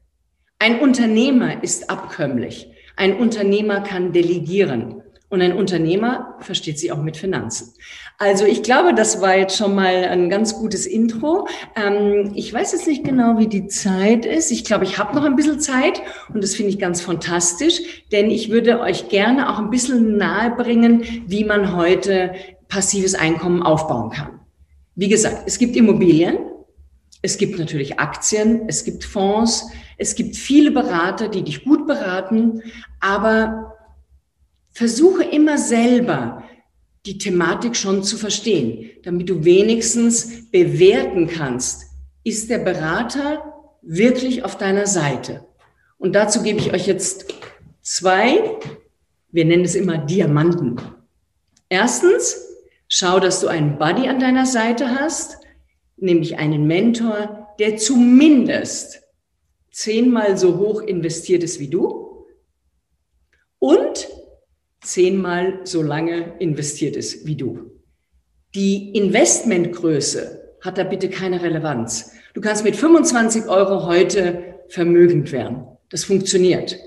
Ein 0.58 0.78
Unternehmer 0.80 1.62
ist 1.62 1.90
abkömmlich. 1.90 2.70
Ein 2.96 3.16
Unternehmer 3.16 3.80
kann 3.80 4.12
delegieren. 4.12 5.02
Und 5.28 5.40
ein 5.40 5.54
Unternehmer 5.54 6.36
versteht 6.40 6.78
sich 6.78 6.92
auch 6.92 7.02
mit 7.02 7.16
Finanzen. 7.16 7.72
Also 8.18 8.44
ich 8.44 8.62
glaube, 8.62 8.94
das 8.94 9.22
war 9.22 9.34
jetzt 9.34 9.56
schon 9.56 9.74
mal 9.74 10.04
ein 10.04 10.28
ganz 10.28 10.58
gutes 10.58 10.84
Intro. 10.84 11.48
Ähm, 11.74 12.32
ich 12.34 12.52
weiß 12.52 12.72
jetzt 12.72 12.86
nicht 12.86 13.02
genau, 13.02 13.38
wie 13.38 13.46
die 13.46 13.66
Zeit 13.66 14.26
ist. 14.26 14.50
Ich 14.50 14.62
glaube, 14.62 14.84
ich 14.84 14.98
habe 14.98 15.14
noch 15.16 15.24
ein 15.24 15.34
bisschen 15.34 15.58
Zeit 15.58 16.02
und 16.34 16.44
das 16.44 16.54
finde 16.54 16.70
ich 16.70 16.78
ganz 16.78 17.00
fantastisch, 17.00 17.80
denn 18.12 18.30
ich 18.30 18.50
würde 18.50 18.80
euch 18.80 19.08
gerne 19.08 19.50
auch 19.50 19.58
ein 19.58 19.70
bisschen 19.70 20.18
nahebringen, 20.18 21.24
wie 21.26 21.44
man 21.44 21.74
heute 21.74 22.34
passives 22.68 23.14
Einkommen 23.14 23.62
aufbauen 23.62 24.10
kann. 24.10 24.41
Wie 25.02 25.08
gesagt, 25.08 25.42
es 25.46 25.58
gibt 25.58 25.74
Immobilien, 25.74 26.38
es 27.22 27.36
gibt 27.36 27.58
natürlich 27.58 27.98
Aktien, 27.98 28.68
es 28.68 28.84
gibt 28.84 29.02
Fonds, 29.02 29.66
es 29.98 30.14
gibt 30.14 30.36
viele 30.36 30.70
Berater, 30.70 31.26
die 31.26 31.42
dich 31.42 31.64
gut 31.64 31.88
beraten, 31.88 32.62
aber 33.00 33.74
versuche 34.70 35.24
immer 35.24 35.58
selber 35.58 36.44
die 37.04 37.18
Thematik 37.18 37.74
schon 37.74 38.04
zu 38.04 38.16
verstehen, 38.16 38.90
damit 39.02 39.28
du 39.28 39.44
wenigstens 39.44 40.48
bewerten 40.52 41.26
kannst, 41.26 41.86
ist 42.22 42.48
der 42.48 42.58
Berater 42.58 43.42
wirklich 43.82 44.44
auf 44.44 44.56
deiner 44.56 44.86
Seite? 44.86 45.44
Und 45.98 46.12
dazu 46.12 46.44
gebe 46.44 46.60
ich 46.60 46.72
euch 46.72 46.86
jetzt 46.86 47.26
zwei, 47.80 48.56
wir 49.32 49.44
nennen 49.46 49.64
es 49.64 49.74
immer 49.74 49.98
Diamanten. 49.98 50.80
Erstens, 51.68 52.51
schau, 52.94 53.20
dass 53.20 53.40
du 53.40 53.48
einen 53.48 53.78
Buddy 53.78 54.06
an 54.06 54.20
deiner 54.20 54.44
Seite 54.44 54.90
hast, 54.90 55.38
nämlich 55.96 56.36
einen 56.36 56.66
Mentor, 56.66 57.48
der 57.58 57.78
zumindest 57.78 59.02
zehnmal 59.70 60.36
so 60.36 60.58
hoch 60.58 60.82
investiert 60.82 61.42
ist 61.42 61.58
wie 61.58 61.70
du 61.70 62.26
und 63.58 64.08
zehnmal 64.82 65.60
so 65.64 65.80
lange 65.80 66.38
investiert 66.38 66.94
ist 66.96 67.26
wie 67.26 67.36
du. 67.36 67.80
Die 68.54 68.94
Investmentgröße 68.94 70.56
hat 70.60 70.76
da 70.76 70.84
bitte 70.84 71.08
keine 71.08 71.42
Relevanz. 71.42 72.12
Du 72.34 72.42
kannst 72.42 72.62
mit 72.62 72.76
25 72.76 73.46
Euro 73.46 73.86
heute 73.86 74.56
vermögend 74.68 75.32
werden. 75.32 75.64
Das 75.88 76.04
funktioniert, 76.04 76.78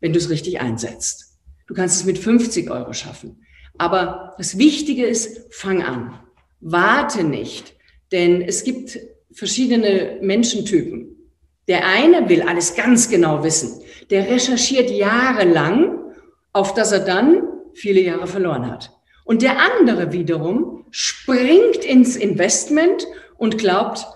wenn 0.00 0.12
du 0.12 0.18
es 0.18 0.28
richtig 0.28 0.60
einsetzt. 0.60 1.38
Du 1.66 1.72
kannst 1.72 2.00
es 2.00 2.04
mit 2.04 2.18
50 2.18 2.70
Euro 2.70 2.92
schaffen. 2.92 3.43
Aber 3.78 4.34
das 4.38 4.58
Wichtige 4.58 5.04
ist, 5.04 5.52
fang 5.54 5.82
an. 5.82 6.18
Warte 6.60 7.24
nicht, 7.24 7.74
denn 8.12 8.40
es 8.42 8.64
gibt 8.64 8.98
verschiedene 9.32 10.18
Menschentypen. 10.20 11.16
Der 11.68 11.86
eine 11.86 12.28
will 12.28 12.42
alles 12.42 12.74
ganz 12.74 13.08
genau 13.08 13.42
wissen. 13.42 13.82
Der 14.10 14.28
recherchiert 14.28 14.90
jahrelang 14.90 16.04
auf 16.54 16.72
das 16.72 16.92
er 16.92 17.00
dann 17.00 17.42
viele 17.74 18.00
Jahre 18.00 18.26
verloren 18.26 18.70
hat. 18.70 18.92
Und 19.24 19.42
der 19.42 19.58
andere 19.58 20.12
wiederum 20.12 20.86
springt 20.90 21.84
ins 21.84 22.16
Investment 22.16 23.06
und 23.36 23.58
glaubt, 23.58 24.06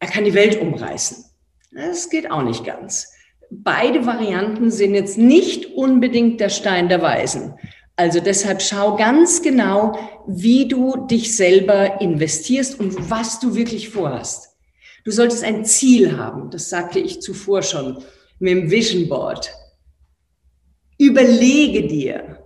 er 0.00 0.08
kann 0.08 0.24
die 0.24 0.34
Welt 0.34 0.60
umreißen. 0.60 1.24
Das 1.70 2.10
geht 2.10 2.30
auch 2.30 2.42
nicht 2.42 2.64
ganz. 2.64 3.12
Beide 3.50 4.04
Varianten 4.04 4.70
sind 4.70 4.94
jetzt 4.94 5.16
nicht 5.16 5.66
unbedingt 5.74 6.40
der 6.40 6.48
Stein 6.48 6.88
der 6.88 7.00
Weisen. 7.00 7.54
Also 7.98 8.20
deshalb 8.20 8.62
schau 8.62 8.94
ganz 8.94 9.42
genau, 9.42 9.98
wie 10.28 10.68
du 10.68 11.08
dich 11.08 11.34
selber 11.34 12.00
investierst 12.00 12.78
und 12.78 13.10
was 13.10 13.40
du 13.40 13.56
wirklich 13.56 13.88
vorhast. 13.88 14.56
Du 15.04 15.10
solltest 15.10 15.42
ein 15.42 15.64
Ziel 15.64 16.16
haben, 16.16 16.48
das 16.50 16.68
sagte 16.70 17.00
ich 17.00 17.20
zuvor 17.20 17.62
schon 17.62 18.04
mit 18.38 18.52
dem 18.52 18.70
Vision 18.70 19.08
Board. 19.08 19.50
Überlege 20.96 21.88
dir, 21.88 22.38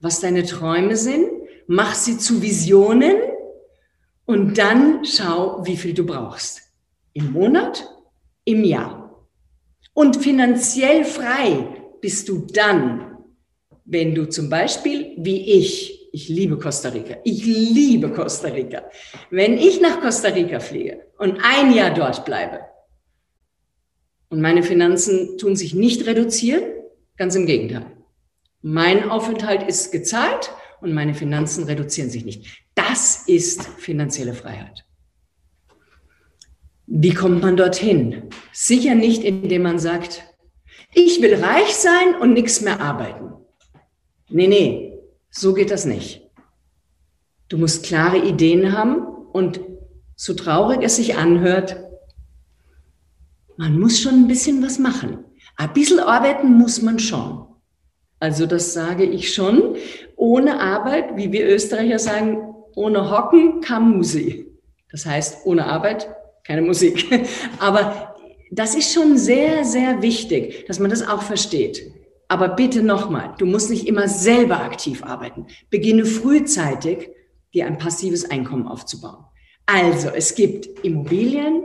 was 0.00 0.18
deine 0.18 0.42
Träume 0.42 0.96
sind, 0.96 1.28
mach 1.68 1.94
sie 1.94 2.18
zu 2.18 2.42
Visionen 2.42 3.14
und 4.24 4.58
dann 4.58 5.04
schau, 5.04 5.64
wie 5.64 5.76
viel 5.76 5.94
du 5.94 6.04
brauchst. 6.04 6.60
Im 7.12 7.30
Monat, 7.30 7.88
im 8.44 8.64
Jahr. 8.64 9.28
Und 9.94 10.16
finanziell 10.16 11.04
frei 11.04 11.68
bist 12.00 12.28
du 12.28 12.48
dann, 12.52 13.11
wenn 13.84 14.14
du 14.14 14.28
zum 14.28 14.48
Beispiel, 14.48 15.14
wie 15.16 15.52
ich, 15.52 16.08
ich 16.12 16.28
liebe 16.28 16.58
Costa 16.58 16.90
Rica, 16.90 17.16
ich 17.24 17.44
liebe 17.44 18.10
Costa 18.10 18.48
Rica. 18.48 18.84
Wenn 19.30 19.56
ich 19.58 19.80
nach 19.80 20.00
Costa 20.00 20.28
Rica 20.28 20.60
fliege 20.60 21.06
und 21.18 21.38
ein 21.42 21.72
Jahr 21.72 21.92
dort 21.94 22.24
bleibe 22.24 22.60
und 24.28 24.40
meine 24.40 24.62
Finanzen 24.62 25.38
tun 25.38 25.56
sich 25.56 25.74
nicht 25.74 26.06
reduzieren, 26.06 26.64
Ganz 27.16 27.34
im 27.34 27.46
Gegenteil. 27.46 27.86
Mein 28.62 29.10
Aufenthalt 29.10 29.62
ist 29.62 29.92
gezahlt 29.92 30.50
und 30.80 30.92
meine 30.92 31.14
Finanzen 31.14 31.64
reduzieren 31.64 32.10
sich 32.10 32.24
nicht. 32.24 32.64
Das 32.74 33.24
ist 33.26 33.62
finanzielle 33.78 34.34
Freiheit. 34.34 34.84
Wie 36.86 37.14
kommt 37.14 37.42
man 37.42 37.56
dorthin? 37.56 38.30
Sicher 38.52 38.94
nicht, 38.94 39.24
indem 39.24 39.62
man 39.62 39.78
sagt, 39.78 40.24
ich 40.94 41.22
will 41.22 41.34
reich 41.34 41.74
sein 41.74 42.16
und 42.20 42.32
nichts 42.32 42.60
mehr 42.60 42.80
arbeiten. 42.80 43.32
Nee, 44.32 44.48
nee, 44.48 44.98
so 45.30 45.52
geht 45.52 45.70
das 45.70 45.84
nicht. 45.84 46.22
Du 47.48 47.58
musst 47.58 47.84
klare 47.84 48.18
Ideen 48.18 48.72
haben 48.72 49.06
und 49.32 49.60
so 50.16 50.34
traurig 50.34 50.80
es 50.82 50.96
sich 50.96 51.16
anhört, 51.16 51.76
man 53.56 53.78
muss 53.78 54.00
schon 54.00 54.14
ein 54.14 54.28
bisschen 54.28 54.62
was 54.62 54.78
machen. 54.78 55.18
Ein 55.56 55.72
bisschen 55.74 56.00
arbeiten 56.00 56.54
muss 56.54 56.80
man 56.80 56.98
schon. 56.98 57.46
Also 58.20 58.46
das 58.46 58.72
sage 58.72 59.04
ich 59.04 59.34
schon. 59.34 59.76
Ohne 60.16 60.60
Arbeit, 60.60 61.16
wie 61.16 61.32
wir 61.32 61.46
Österreicher 61.46 61.98
sagen, 61.98 62.54
ohne 62.74 63.10
Hocken 63.10 63.60
kam 63.60 63.96
Musik. 63.96 64.46
Das 64.90 65.04
heißt, 65.04 65.44
ohne 65.44 65.66
Arbeit 65.66 66.08
keine 66.44 66.62
Musik. 66.62 67.06
Aber 67.58 68.14
das 68.50 68.74
ist 68.74 68.92
schon 68.92 69.18
sehr, 69.18 69.64
sehr 69.64 70.00
wichtig, 70.02 70.64
dass 70.66 70.78
man 70.78 70.90
das 70.90 71.06
auch 71.06 71.22
versteht. 71.22 71.92
Aber 72.32 72.48
bitte 72.48 72.82
nochmal, 72.82 73.34
du 73.36 73.44
musst 73.44 73.68
nicht 73.68 73.86
immer 73.86 74.08
selber 74.08 74.60
aktiv 74.62 75.04
arbeiten. 75.04 75.48
Beginne 75.68 76.06
frühzeitig, 76.06 77.10
dir 77.52 77.66
ein 77.66 77.76
passives 77.76 78.30
Einkommen 78.30 78.66
aufzubauen. 78.66 79.26
Also, 79.66 80.08
es 80.08 80.34
gibt 80.34 80.82
Immobilien, 80.82 81.62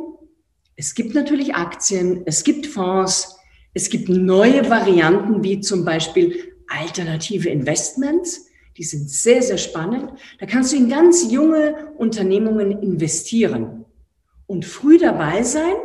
es 0.76 0.94
gibt 0.94 1.16
natürlich 1.16 1.56
Aktien, 1.56 2.24
es 2.26 2.44
gibt 2.44 2.68
Fonds, 2.68 3.38
es 3.74 3.90
gibt 3.90 4.10
neue 4.10 4.70
Varianten 4.70 5.42
wie 5.42 5.62
zum 5.62 5.86
Beispiel 5.86 6.52
alternative 6.68 7.48
Investments. 7.48 8.48
Die 8.76 8.84
sind 8.84 9.10
sehr, 9.10 9.42
sehr 9.42 9.58
spannend. 9.58 10.20
Da 10.38 10.46
kannst 10.48 10.74
du 10.74 10.76
in 10.76 10.90
ganz 10.90 11.32
junge 11.32 11.94
Unternehmungen 11.98 12.84
investieren 12.84 13.86
und 14.48 14.66
früh 14.66 14.98
dabei 14.98 15.44
sein 15.44 15.76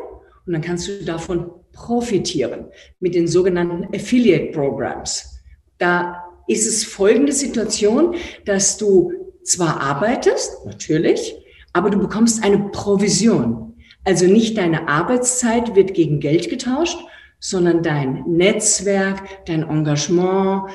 und 0.44 0.54
dann 0.54 0.60
kannst 0.60 0.88
du 0.88 1.04
davon 1.04 1.52
profitieren 1.72 2.66
mit 3.00 3.14
den 3.14 3.26
sogenannten 3.26 3.94
Affiliate 3.94 4.52
Programs. 4.52 5.38
Da 5.78 6.22
ist 6.46 6.66
es 6.66 6.84
folgende 6.84 7.32
Situation, 7.32 8.14
dass 8.44 8.78
du 8.78 9.12
zwar 9.42 9.80
arbeitest, 9.80 10.64
natürlich, 10.66 11.36
aber 11.72 11.90
du 11.90 11.98
bekommst 11.98 12.44
eine 12.44 12.58
Provision. 12.70 13.74
Also 14.04 14.26
nicht 14.26 14.58
deine 14.58 14.88
Arbeitszeit 14.88 15.74
wird 15.74 15.94
gegen 15.94 16.20
Geld 16.20 16.50
getauscht, 16.50 16.98
sondern 17.38 17.82
dein 17.82 18.24
Netzwerk, 18.26 19.46
dein 19.46 19.68
Engagement, 19.68 20.70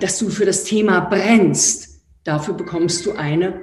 dass 0.00 0.18
du 0.18 0.28
für 0.28 0.44
das 0.44 0.64
Thema 0.64 1.00
brennst. 1.00 2.00
Dafür 2.24 2.54
bekommst 2.54 3.06
du 3.06 3.12
eine 3.12 3.60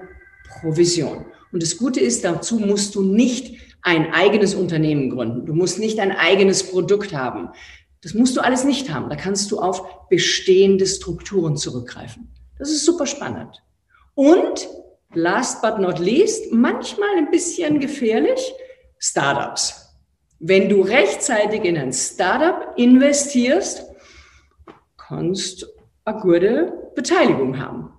Provision. 0.62 1.25
Und 1.51 1.63
das 1.63 1.77
Gute 1.77 2.00
ist, 2.00 2.24
dazu 2.24 2.60
musst 2.60 2.96
du 2.96 3.01
nicht 3.01 3.67
ein 3.88 4.13
eigenes 4.13 4.53
Unternehmen 4.53 5.10
gründen. 5.10 5.46
Du 5.46 5.53
musst 5.53 5.79
nicht 5.79 6.00
ein 6.00 6.12
eigenes 6.12 6.70
Produkt 6.70 7.13
haben. 7.13 7.51
Das 8.01 8.13
musst 8.13 8.36
du 8.36 8.41
alles 8.41 8.65
nicht 8.65 8.94
haben. 8.94 9.10
Da 9.10 9.15
kannst 9.15 9.50
du 9.50 9.60
auf 9.60 10.10
bestehende 10.10 10.86
Strukturen 10.86 11.56
zurückgreifen. 11.56 12.27
Das 12.60 12.70
ist 12.70 12.84
super 12.84 13.06
spannend. 13.06 13.63
Und 14.13 14.67
last 15.13 15.62
but 15.62 15.79
not 15.79 16.00
least, 16.00 16.51
manchmal 16.51 17.15
ein 17.17 17.32
bisschen 17.32 17.79
gefährlich, 17.79 18.53
Startups. 19.00 19.96
Wenn 20.39 20.67
du 20.67 20.82
rechtzeitig 20.82 21.63
in 21.63 21.77
ein 21.77 21.94
Startup 21.94 22.74
investierst, 22.75 23.86
kannst 24.98 25.62
du 25.62 25.67
eine 26.03 26.20
gute 26.20 26.91
Beteiligung 26.94 27.58
haben. 27.58 27.94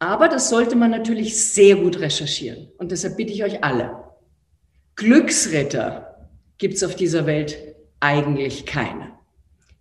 Aber 0.00 0.28
das 0.28 0.50
sollte 0.50 0.76
man 0.76 0.90
natürlich 0.90 1.42
sehr 1.42 1.76
gut 1.76 1.98
recherchieren. 1.98 2.68
Und 2.76 2.92
deshalb 2.92 3.16
bitte 3.16 3.32
ich 3.32 3.42
euch 3.42 3.64
alle, 3.64 4.07
Glücksritter 4.98 6.28
gibt 6.58 6.74
es 6.74 6.82
auf 6.82 6.96
dieser 6.96 7.24
Welt 7.24 7.56
eigentlich 8.00 8.66
keine. 8.66 9.12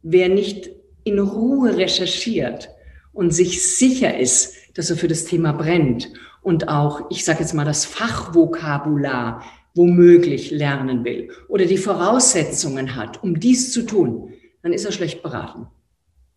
Wer 0.04 0.30
nicht 0.30 0.70
in 1.06 1.18
Ruhe 1.18 1.76
recherchiert 1.76 2.70
und 3.14 3.34
sich 3.34 3.78
sicher 3.78 4.16
ist, 4.20 4.54
dass 4.76 4.92
er 4.92 4.96
für 4.96 5.08
das 5.08 5.26
Thema 5.26 5.54
brennt 5.54 6.14
und 6.44 6.70
auch, 6.70 7.10
ich 7.10 7.26
sage 7.26 7.40
jetzt 7.40 7.56
mal, 7.56 7.66
das 7.66 7.84
Fachvokabular 7.84 9.44
womöglich 9.74 10.52
lernen 10.52 11.04
will 11.04 11.32
oder 11.48 11.66
die 11.66 11.80
Voraussetzungen 11.80 12.96
hat, 12.96 13.24
um 13.24 13.40
dies 13.40 13.72
zu 13.72 13.88
tun, 13.88 14.34
dann 14.62 14.72
ist 14.72 14.86
er 14.86 14.92
schlecht 14.92 15.24
beraten. 15.24 15.66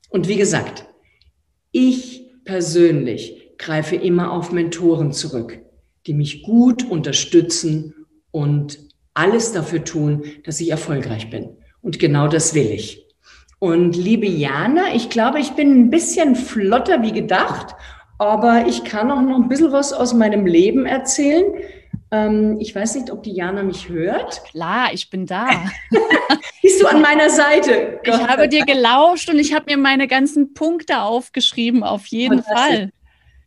Und 0.08 0.26
wie 0.26 0.36
gesagt, 0.36 0.86
ich 1.70 2.30
persönlich 2.46 3.52
greife 3.58 3.96
immer 3.96 4.32
auf 4.32 4.52
Mentoren 4.52 5.12
zurück, 5.12 5.58
die 6.06 6.14
mich 6.14 6.42
gut 6.42 6.82
unterstützen 6.82 7.94
und 8.30 8.78
alles 9.14 9.52
dafür 9.52 9.84
tun, 9.84 10.24
dass 10.44 10.60
ich 10.60 10.70
erfolgreich 10.70 11.30
bin. 11.30 11.56
Und 11.82 11.98
genau 11.98 12.28
das 12.28 12.54
will 12.54 12.70
ich. 12.70 13.06
Und 13.58 13.96
liebe 13.96 14.26
Jana, 14.26 14.94
ich 14.94 15.10
glaube, 15.10 15.40
ich 15.40 15.50
bin 15.50 15.78
ein 15.78 15.90
bisschen 15.90 16.34
flotter 16.34 17.02
wie 17.02 17.12
gedacht, 17.12 17.74
aber 18.18 18.66
ich 18.66 18.84
kann 18.84 19.10
auch 19.10 19.20
noch 19.20 19.36
ein 19.36 19.48
bisschen 19.48 19.72
was 19.72 19.92
aus 19.92 20.14
meinem 20.14 20.46
Leben 20.46 20.86
erzählen. 20.86 21.44
Ähm, 22.10 22.56
ich 22.58 22.74
weiß 22.74 22.94
nicht, 22.96 23.10
ob 23.10 23.22
die 23.22 23.32
Jana 23.32 23.62
mich 23.62 23.88
hört. 23.88 24.44
Klar, 24.44 24.90
ich 24.92 25.10
bin 25.10 25.26
da. 25.26 25.48
Bist 26.62 26.82
du 26.82 26.86
an 26.86 27.02
meiner 27.02 27.30
Seite? 27.30 28.00
Ich 28.02 28.26
habe 28.26 28.48
dir 28.48 28.64
gelauscht 28.64 29.28
und 29.30 29.38
ich 29.38 29.54
habe 29.54 29.66
mir 29.68 29.76
meine 29.76 30.08
ganzen 30.08 30.54
Punkte 30.54 31.00
aufgeschrieben, 31.00 31.82
auf 31.82 32.06
jeden 32.06 32.42
Fall. 32.42 32.90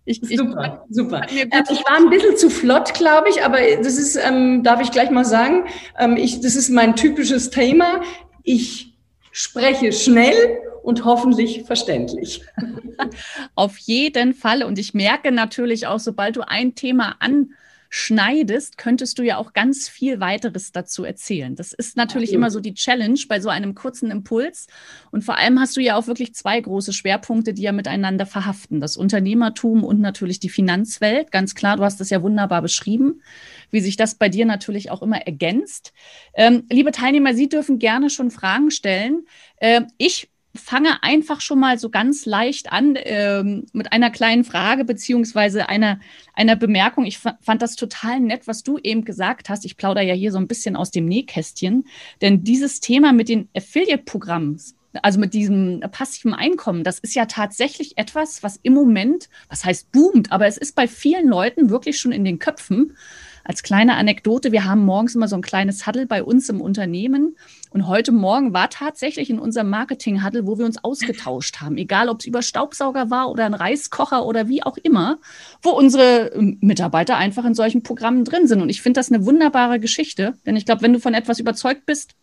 Ich, 0.06 0.20
super, 0.22 0.86
ich, 0.90 0.96
super. 0.96 1.22
Ähm, 1.30 1.50
ich 1.70 1.80
war 1.86 1.98
ein 1.98 2.10
bisschen 2.10 2.36
zu 2.36 2.50
flott, 2.50 2.94
glaube 2.94 3.30
ich, 3.30 3.44
aber 3.44 3.60
das 3.82 3.98
ist, 3.98 4.18
ähm, 4.18 4.62
darf 4.62 4.82
ich 4.82 4.92
gleich 4.92 5.10
mal 5.10 5.24
sagen, 5.24 5.66
ähm, 5.98 6.18
ich, 6.18 6.42
das 6.42 6.56
ist 6.56 6.70
mein 6.70 6.96
typisches 6.96 7.50
Thema. 7.50 8.02
Ich 8.44 8.98
spreche 9.32 9.94
schnell 9.94 10.60
und 10.84 11.06
hoffentlich 11.06 11.64
verständlich. 11.64 12.44
Auf 13.56 13.78
jeden 13.78 14.34
Fall. 14.34 14.64
Und 14.64 14.78
ich 14.78 14.94
merke 14.94 15.32
natürlich 15.32 15.88
auch, 15.88 16.00
sobald 16.00 16.36
du 16.36 16.42
ein 16.42 16.76
Thema 16.76 17.16
an 17.20 17.52
schneidest, 17.96 18.80
könntest 18.80 19.20
du 19.20 19.24
ja 19.24 19.38
auch 19.38 19.54
ganz 19.54 19.88
viel 19.88 20.20
weiteres 20.20 20.72
dazu 20.72 21.04
erzählen. 21.04 21.56
Das 21.56 21.74
ist 21.74 21.96
natürlich 21.96 22.32
ja, 22.32 22.38
immer 22.38 22.50
so 22.50 22.60
die 22.60 22.74
Challenge 22.74 23.20
bei 23.30 23.40
so 23.40 23.50
einem 23.50 23.76
kurzen 23.76 24.10
Impuls. 24.10 24.66
Und 25.12 25.24
vor 25.24 25.38
allem 25.38 25.60
hast 25.60 25.78
du 25.78 25.80
ja 25.80 25.96
auch 25.96 26.08
wirklich 26.08 26.34
zwei 26.34 26.60
große 26.60 26.92
Schwerpunkte, 26.92 27.54
die 27.54 27.62
ja 27.62 27.72
miteinander 27.72 28.26
verhaften. 28.26 28.82
Das 28.82 28.98
Unternehmertum 28.98 29.84
und 29.84 30.00
natürlich 30.00 30.40
die 30.40 30.50
Finanzwelt. 30.50 31.32
Ganz 31.32 31.54
klar, 31.54 31.78
du 31.78 31.84
hast 31.84 32.00
das 32.00 32.10
ja 32.10 32.24
wunderbar 32.24 32.64
beschrieben, 32.64 33.22
wie 33.70 33.80
sich 33.80 33.96
das 33.96 34.16
bei 34.16 34.28
dir 34.28 34.48
natürlich 34.48 34.90
auch 34.90 35.04
immer 35.04 35.28
ergänzt. 35.28 35.94
Ähm, 36.34 36.64
liebe 36.72 36.90
Teilnehmer, 36.90 37.36
Sie 37.36 37.48
dürfen 37.48 37.78
gerne 37.78 38.10
schon 38.10 38.32
Fragen 38.32 38.72
stellen. 38.72 39.28
Äh, 39.58 39.82
ich 40.00 40.33
fange 40.56 41.02
einfach 41.02 41.42
schon 41.42 41.60
mal 41.60 41.80
so 41.80 41.90
ganz 41.90 42.26
leicht 42.26 42.72
an 42.72 42.96
ähm, 42.98 43.66
mit 43.74 43.92
einer 43.92 44.12
kleinen 44.12 44.44
Frage 44.44 44.86
beziehungsweise 44.86 45.68
einer, 45.68 46.00
einer 46.34 46.56
Bemerkung. 46.56 47.06
Ich 47.06 47.18
fand 47.18 47.62
das 47.62 47.76
total 47.76 48.20
nett, 48.20 48.48
was 48.48 48.62
du 48.62 48.78
eben 48.78 49.04
gesagt 49.04 49.50
hast. 49.50 49.66
Ich 49.66 49.78
plaudere 49.78 50.06
ja 50.06 50.14
hier 50.14 50.32
so 50.32 50.38
ein 50.38 50.48
bisschen 50.48 50.76
aus 50.76 50.92
dem 50.92 51.06
Nähkästchen, 51.06 51.86
denn 52.22 52.44
dieses 52.44 52.80
Thema 52.80 53.14
mit 53.14 53.30
den 53.30 53.50
Affiliate-Programmen, 53.56 54.62
also 55.02 55.20
mit 55.20 55.34
diesem 55.34 55.82
passiven 55.92 56.34
Einkommen, 56.34 56.84
das 56.84 57.00
ist 57.00 57.16
ja 57.16 57.26
tatsächlich 57.26 57.98
etwas, 57.98 58.44
was 58.44 58.60
im 58.62 58.74
Moment, 58.74 59.30
was 59.50 59.66
heißt 59.66 59.92
boomt, 59.92 60.32
aber 60.32 60.46
es 60.46 60.58
ist 60.58 60.76
bei 60.76 60.88
vielen 60.88 61.28
Leuten 61.28 61.70
wirklich 61.70 62.00
schon 62.00 62.12
in 62.12 62.24
den 62.24 62.40
Köpfen 62.40 62.96
als 63.44 63.62
kleine 63.62 63.96
Anekdote, 63.96 64.52
wir 64.52 64.64
haben 64.64 64.86
morgens 64.86 65.16
immer 65.16 65.28
so 65.28 65.36
ein 65.36 65.42
kleines 65.42 65.86
Huddle 65.86 66.06
bei 66.06 66.24
uns 66.24 66.48
im 66.48 66.62
Unternehmen. 66.62 67.36
Und 67.72 67.88
heute 67.88 68.14
Morgen 68.14 68.54
war 68.54 68.70
tatsächlich 68.70 69.30
in 69.30 69.40
unserem 69.40 69.70
Marketing-Huddle, 69.70 70.48
wo 70.48 70.58
wir 70.58 70.66
uns 70.66 70.82
ausgetauscht 70.82 71.60
haben, 71.60 71.78
egal 71.78 72.08
ob 72.08 72.22
es 72.22 72.26
über 72.26 72.42
Staubsauger 72.42 73.10
war 73.10 73.30
oder 73.30 73.46
ein 73.46 73.54
Reiskocher 73.54 74.26
oder 74.26 74.48
wie 74.48 74.64
auch 74.64 74.78
immer, 74.78 75.20
wo 75.62 75.72
unsere 75.72 76.28
ähm, 76.34 76.58
Mitarbeiter 76.62 77.18
einfach 77.18 77.44
in 77.44 77.54
solchen 77.54 77.84
Programmen 77.84 78.24
drin 78.24 78.48
sind. 78.48 78.62
Und 78.62 78.70
ich 78.70 78.82
finde 78.82 79.00
das 79.00 79.12
eine 79.12 79.26
wunderbare 79.26 79.80
Geschichte, 79.80 80.36
denn 80.46 80.56
ich 80.56 80.66
glaube, 80.66 80.82
wenn 80.82 80.94
du 80.94 81.00
von 81.00 81.14
etwas 81.14 81.40
überzeugt 81.40 81.86
bist, 81.86 82.16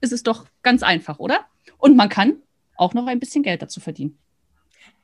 ist 0.00 0.12
es 0.12 0.24
doch 0.24 0.46
ganz 0.62 0.82
einfach, 0.82 1.20
oder? 1.20 1.38
Und 1.82 1.96
man 1.96 2.08
kann 2.08 2.36
auch 2.76 2.94
noch 2.94 3.08
ein 3.08 3.18
bisschen 3.18 3.42
Geld 3.42 3.60
dazu 3.60 3.80
verdienen. 3.80 4.16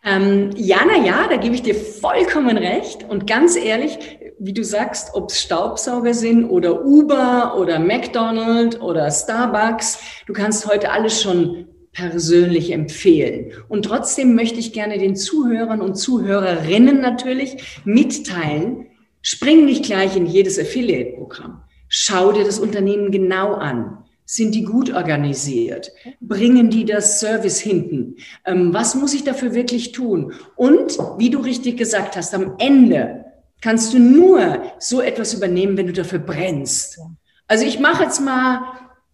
Ähm, 0.05 0.51
ja, 0.55 0.79
na 0.87 1.05
ja, 1.05 1.27
da 1.29 1.37
gebe 1.37 1.57
ich 1.57 1.63
dir 1.63 1.75
vollkommen 1.75 2.57
recht. 2.57 3.03
Und 3.03 3.27
ganz 3.27 3.57
ehrlich, 3.57 3.99
wie 4.39 4.53
du 4.53 4.63
sagst, 4.63 5.13
ob 5.13 5.31
es 5.31 5.43
Staubsauger 5.43 6.15
sind 6.15 6.45
oder 6.45 6.85
Uber 6.85 7.57
oder 7.59 7.81
McDonald's 7.81 8.81
oder 8.81 9.11
Starbucks, 9.11 9.99
du 10.27 10.33
kannst 10.33 10.69
heute 10.69 10.93
alles 10.93 11.21
schon 11.21 11.67
persönlich 11.91 12.71
empfehlen. 12.71 13.51
Und 13.69 13.87
trotzdem 13.87 14.37
möchte 14.37 14.61
ich 14.61 14.73
gerne 14.73 14.99
den 14.99 15.17
Zuhörern 15.17 15.81
und 15.81 15.97
Zuhörerinnen 15.97 17.01
natürlich 17.01 17.81
mitteilen, 17.85 18.87
spring 19.21 19.65
nicht 19.65 19.85
gleich 19.85 20.17
in 20.17 20.27
jedes 20.27 20.61
Affiliate-Programm. 20.61 21.61
Schau 21.89 22.31
dir 22.31 22.45
das 22.45 22.61
Unternehmen 22.61 23.11
genau 23.11 23.55
an. 23.55 24.05
Sind 24.31 24.55
die 24.55 24.63
gut 24.63 24.93
organisiert? 24.93 25.91
Bringen 26.21 26.69
die 26.69 26.85
das 26.85 27.19
Service 27.19 27.59
hinten? 27.59 28.17
Ähm, 28.45 28.75
was 28.75 28.95
muss 28.95 29.15
ich 29.15 29.25
dafür 29.25 29.55
wirklich 29.55 29.93
tun? 29.93 30.35
Und 30.55 30.99
wie 31.17 31.31
du 31.31 31.39
richtig 31.39 31.79
gesagt 31.79 32.15
hast, 32.15 32.35
am 32.35 32.57
Ende 32.59 33.25
kannst 33.63 33.95
du 33.95 33.99
nur 33.99 34.65
so 34.79 35.01
etwas 35.01 35.33
übernehmen, 35.33 35.79
wenn 35.79 35.87
du 35.87 35.95
dafür 35.95 36.19
brennst. 36.19 37.01
Also 37.47 37.65
ich 37.65 37.81
mache 37.81 38.03
jetzt 38.03 38.21
mal 38.21 38.61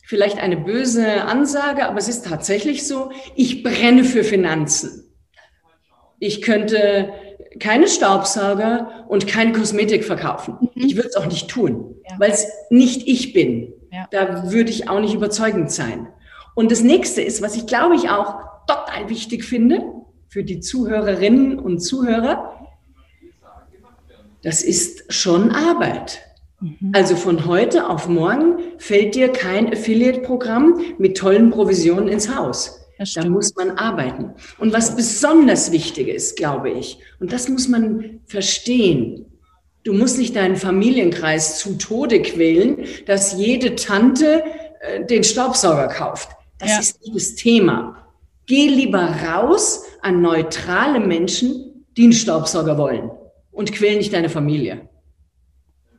vielleicht 0.05 0.39
eine 0.39 0.57
böse 0.57 1.23
Ansage, 1.23 1.87
aber 1.87 1.99
es 1.99 2.09
ist 2.09 2.27
tatsächlich 2.27 2.85
so, 2.85 3.13
ich 3.37 3.63
brenne 3.63 4.03
für 4.03 4.25
Finanzen. 4.25 5.15
Ich 6.19 6.43
könnte 6.43 7.13
keine 7.61 7.87
Staubsauger 7.87 9.07
und 9.09 9.29
keine 9.29 9.53
Kosmetik 9.53 10.03
verkaufen. 10.05 10.57
Mhm. 10.75 10.87
Ich 10.87 10.97
würde 10.97 11.11
es 11.11 11.17
auch 11.17 11.27
nicht 11.27 11.49
tun, 11.49 11.95
weil 12.19 12.33
es 12.33 12.49
nicht 12.69 13.07
ich 13.07 13.33
bin. 13.33 13.73
Ja. 13.95 14.09
Da 14.11 14.51
würde 14.51 14.71
ich 14.71 14.89
auch 14.89 14.99
nicht 14.99 15.15
überzeugend 15.15 15.71
sein. 15.71 16.09
Und 16.57 16.73
das 16.73 16.83
nächste 16.83 17.23
ist, 17.23 17.43
was 17.43 17.55
ich 17.55 17.67
glaube 17.67 17.95
ich 17.95 18.11
auch 18.11 18.41
total 18.67 19.09
wichtig 19.09 19.45
finde 19.45 19.85
für 20.29 20.43
die 20.43 20.59
Zuhörerinnen 20.59 21.61
und 21.61 21.79
Zuhörer, 21.79 22.59
das 24.43 24.63
ist 24.63 25.13
schon 25.13 25.53
Arbeit. 25.53 26.21
Mhm. 26.61 26.91
Also 26.93 27.15
von 27.15 27.47
heute 27.47 27.89
auf 27.89 28.09
morgen 28.09 28.59
fällt 28.79 29.15
dir 29.15 29.29
kein 29.29 29.73
Affiliate-Programm 29.73 30.81
mit 30.99 31.17
tollen 31.17 31.51
Provisionen 31.51 32.09
ins 32.09 32.35
Haus. 32.35 32.81
Da 33.15 33.29
muss 33.29 33.55
man 33.55 33.73
arbeiten. 33.73 34.33
Und 34.59 34.73
was 34.73 34.97
besonders 34.97 35.71
wichtig 35.71 36.09
ist, 36.09 36.37
glaube 36.37 36.71
ich, 36.71 36.99
und 37.21 37.33
das 37.33 37.49
muss 37.49 37.69
man 37.69 38.21
verstehen, 38.27 39.27
Du 39.85 39.93
musst 39.93 40.19
nicht 40.19 40.35
deinen 40.35 40.57
Familienkreis 40.57 41.59
zu 41.59 41.77
Tode 41.77 42.23
quälen, 42.23 42.87
dass 43.07 43.35
jede 43.39 43.77
Tante 43.77 44.43
äh, 44.81 45.05
den 45.05 45.23
Staubsauger 45.23 45.89
kauft. 45.89 46.31
Das 46.59 46.71
ja. 46.71 46.79
ist 46.81 47.01
nicht 47.03 47.15
das 47.15 47.35
Thema. 47.35 48.09
Geh 48.47 48.69
lieber 48.69 49.03
raus 49.03 49.85
an 50.01 50.23
neutrale 50.23 51.01
Menschen, 51.01 51.87
die 51.97 52.05
einen 52.05 52.13
Staubsauger 52.13 52.79
wollen 52.79 53.11
und 53.53 53.73
quäl 53.73 53.99
nicht 53.99 54.13
deine 54.13 54.31
Familie. 54.31 54.89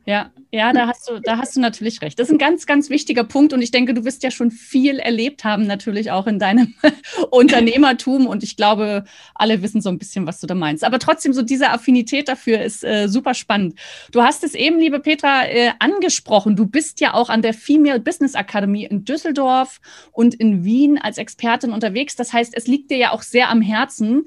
Ja, 0.08 0.30
ja, 0.52 0.72
da 0.72 0.86
hast 0.86 1.08
du, 1.08 1.18
da 1.20 1.36
hast 1.36 1.56
du 1.56 1.60
natürlich 1.60 2.00
recht. 2.00 2.16
Das 2.20 2.28
ist 2.28 2.32
ein 2.32 2.38
ganz, 2.38 2.64
ganz 2.66 2.90
wichtiger 2.90 3.24
Punkt 3.24 3.52
und 3.52 3.60
ich 3.60 3.72
denke, 3.72 3.92
du 3.92 4.04
wirst 4.04 4.22
ja 4.22 4.30
schon 4.30 4.52
viel 4.52 5.00
erlebt 5.00 5.42
haben, 5.42 5.66
natürlich 5.66 6.12
auch 6.12 6.28
in 6.28 6.38
deinem 6.38 6.74
Unternehmertum 7.30 8.28
und 8.28 8.44
ich 8.44 8.56
glaube, 8.56 9.04
alle 9.34 9.62
wissen 9.62 9.80
so 9.80 9.88
ein 9.88 9.98
bisschen, 9.98 10.24
was 10.24 10.38
du 10.38 10.46
da 10.46 10.54
meinst. 10.54 10.84
Aber 10.84 11.00
trotzdem, 11.00 11.32
so 11.32 11.42
diese 11.42 11.70
Affinität 11.70 12.28
dafür 12.28 12.60
ist 12.60 12.84
äh, 12.84 13.08
super 13.08 13.34
spannend. 13.34 13.74
Du 14.12 14.22
hast 14.22 14.44
es 14.44 14.54
eben, 14.54 14.78
liebe 14.78 15.00
Petra, 15.00 15.44
äh, 15.48 15.72
angesprochen. 15.80 16.54
Du 16.54 16.66
bist 16.66 17.00
ja 17.00 17.12
auch 17.12 17.28
an 17.28 17.42
der 17.42 17.52
Female 17.52 17.98
Business 17.98 18.34
Academy 18.34 18.84
in 18.84 19.04
Düsseldorf 19.04 19.80
und 20.12 20.36
in 20.36 20.64
Wien 20.64 20.98
als 20.98 21.18
Expertin 21.18 21.72
unterwegs. 21.72 22.14
Das 22.14 22.32
heißt, 22.32 22.56
es 22.56 22.68
liegt 22.68 22.92
dir 22.92 22.98
ja 22.98 23.10
auch 23.10 23.22
sehr 23.22 23.50
am 23.50 23.60
Herzen, 23.60 24.26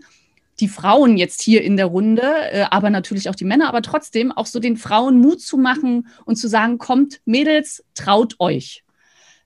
die 0.59 0.67
Frauen 0.67 1.17
jetzt 1.17 1.41
hier 1.41 1.63
in 1.63 1.77
der 1.77 1.87
Runde, 1.87 2.23
äh, 2.51 2.65
aber 2.69 2.89
natürlich 2.89 3.29
auch 3.29 3.35
die 3.35 3.45
Männer, 3.45 3.67
aber 3.67 3.81
trotzdem 3.81 4.31
auch 4.31 4.45
so 4.45 4.59
den 4.59 4.77
Frauen 4.77 5.19
Mut 5.19 5.41
zu 5.41 5.57
machen 5.57 6.07
und 6.25 6.35
zu 6.35 6.47
sagen, 6.47 6.77
kommt, 6.77 7.21
Mädels, 7.25 7.83
traut 7.93 8.35
euch. 8.39 8.83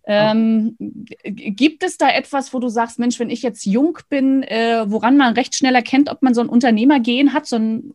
Ähm, 0.06 0.76
gibt 1.24 1.82
es 1.82 1.98
da 1.98 2.10
etwas, 2.10 2.54
wo 2.54 2.60
du 2.60 2.68
sagst, 2.68 3.00
Mensch, 3.00 3.20
wenn 3.20 3.30
ich 3.30 3.42
jetzt 3.42 3.66
jung 3.66 3.98
bin, 4.10 4.44
äh, 4.44 4.84
woran 4.88 5.16
man 5.16 5.34
recht 5.34 5.56
schnell 5.56 5.76
erkennt, 5.76 6.10
ob 6.10 6.22
man 6.22 6.34
so 6.34 6.42
ein 6.42 6.50
Unternehmergehen 6.50 7.34
hat? 7.34 7.46
So 7.46 7.56
ein, 7.56 7.94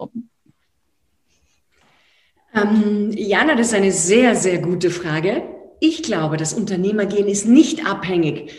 ähm, 2.55 3.11
Jana, 3.13 3.57
das 3.57 3.69
ist 3.69 3.75
eine 3.75 3.93
sehr, 3.93 4.35
sehr 4.35 4.59
gute 4.59 4.91
Frage. 4.91 5.43
Ich 5.81 6.03
glaube, 6.03 6.39
das 6.39 6.55
Unternehmergehen 6.55 7.29
ist 7.29 7.47
nicht 7.47 7.87
abhängig 7.87 8.51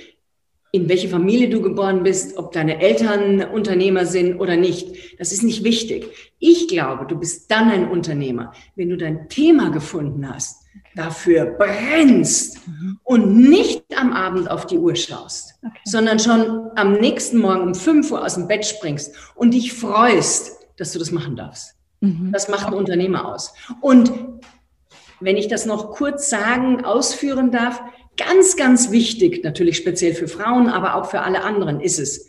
in 0.71 0.87
welche 0.87 1.09
Familie 1.09 1.49
du 1.49 1.61
geboren 1.61 2.03
bist, 2.03 2.37
ob 2.37 2.51
deine 2.51 2.79
Eltern 2.79 3.41
Unternehmer 3.41 4.05
sind 4.05 4.39
oder 4.39 4.55
nicht. 4.55 5.19
Das 5.19 5.31
ist 5.31 5.43
nicht 5.43 5.63
wichtig. 5.63 6.07
Ich 6.37 6.67
glaube, 6.67 7.05
du 7.07 7.17
bist 7.17 7.49
dann 7.49 7.71
ein 7.71 7.89
Unternehmer, 7.89 8.53
wenn 8.75 8.89
du 8.89 8.97
dein 8.97 9.29
Thema 9.29 9.71
gefunden 9.71 10.29
hast, 10.31 10.65
dafür 10.95 11.45
brennst 11.57 12.67
mhm. 12.67 12.99
und 13.03 13.35
nicht 13.35 13.83
am 13.97 14.13
Abend 14.13 14.49
auf 14.49 14.67
die 14.67 14.77
Uhr 14.77 14.95
schaust, 14.95 15.55
okay. 15.65 15.79
sondern 15.85 16.19
schon 16.19 16.69
am 16.75 16.93
nächsten 16.93 17.39
Morgen 17.39 17.63
um 17.63 17.75
5 17.75 18.11
Uhr 18.11 18.23
aus 18.23 18.35
dem 18.35 18.47
Bett 18.47 18.65
springst 18.65 19.15
und 19.35 19.53
dich 19.53 19.73
freust, 19.73 20.67
dass 20.77 20.93
du 20.93 20.99
das 20.99 21.11
machen 21.11 21.35
darfst. 21.35 21.75
Mhm. 22.01 22.31
Das 22.31 22.47
macht 22.47 22.67
ein 22.67 22.73
Unternehmer 22.73 23.25
aus. 23.33 23.53
Und 23.81 24.11
wenn 25.19 25.35
ich 25.35 25.47
das 25.47 25.65
noch 25.65 25.91
kurz 25.91 26.29
sagen, 26.29 26.85
ausführen 26.85 27.51
darf, 27.51 27.81
ganz, 28.19 28.57
ganz 28.57 28.91
wichtig, 28.91 29.43
natürlich 29.43 29.77
speziell 29.77 30.13
für 30.13 30.27
Frauen, 30.27 30.67
aber 30.67 30.95
auch 30.95 31.09
für 31.09 31.21
alle 31.21 31.43
anderen 31.43 31.79
ist 31.79 31.99
es. 31.99 32.27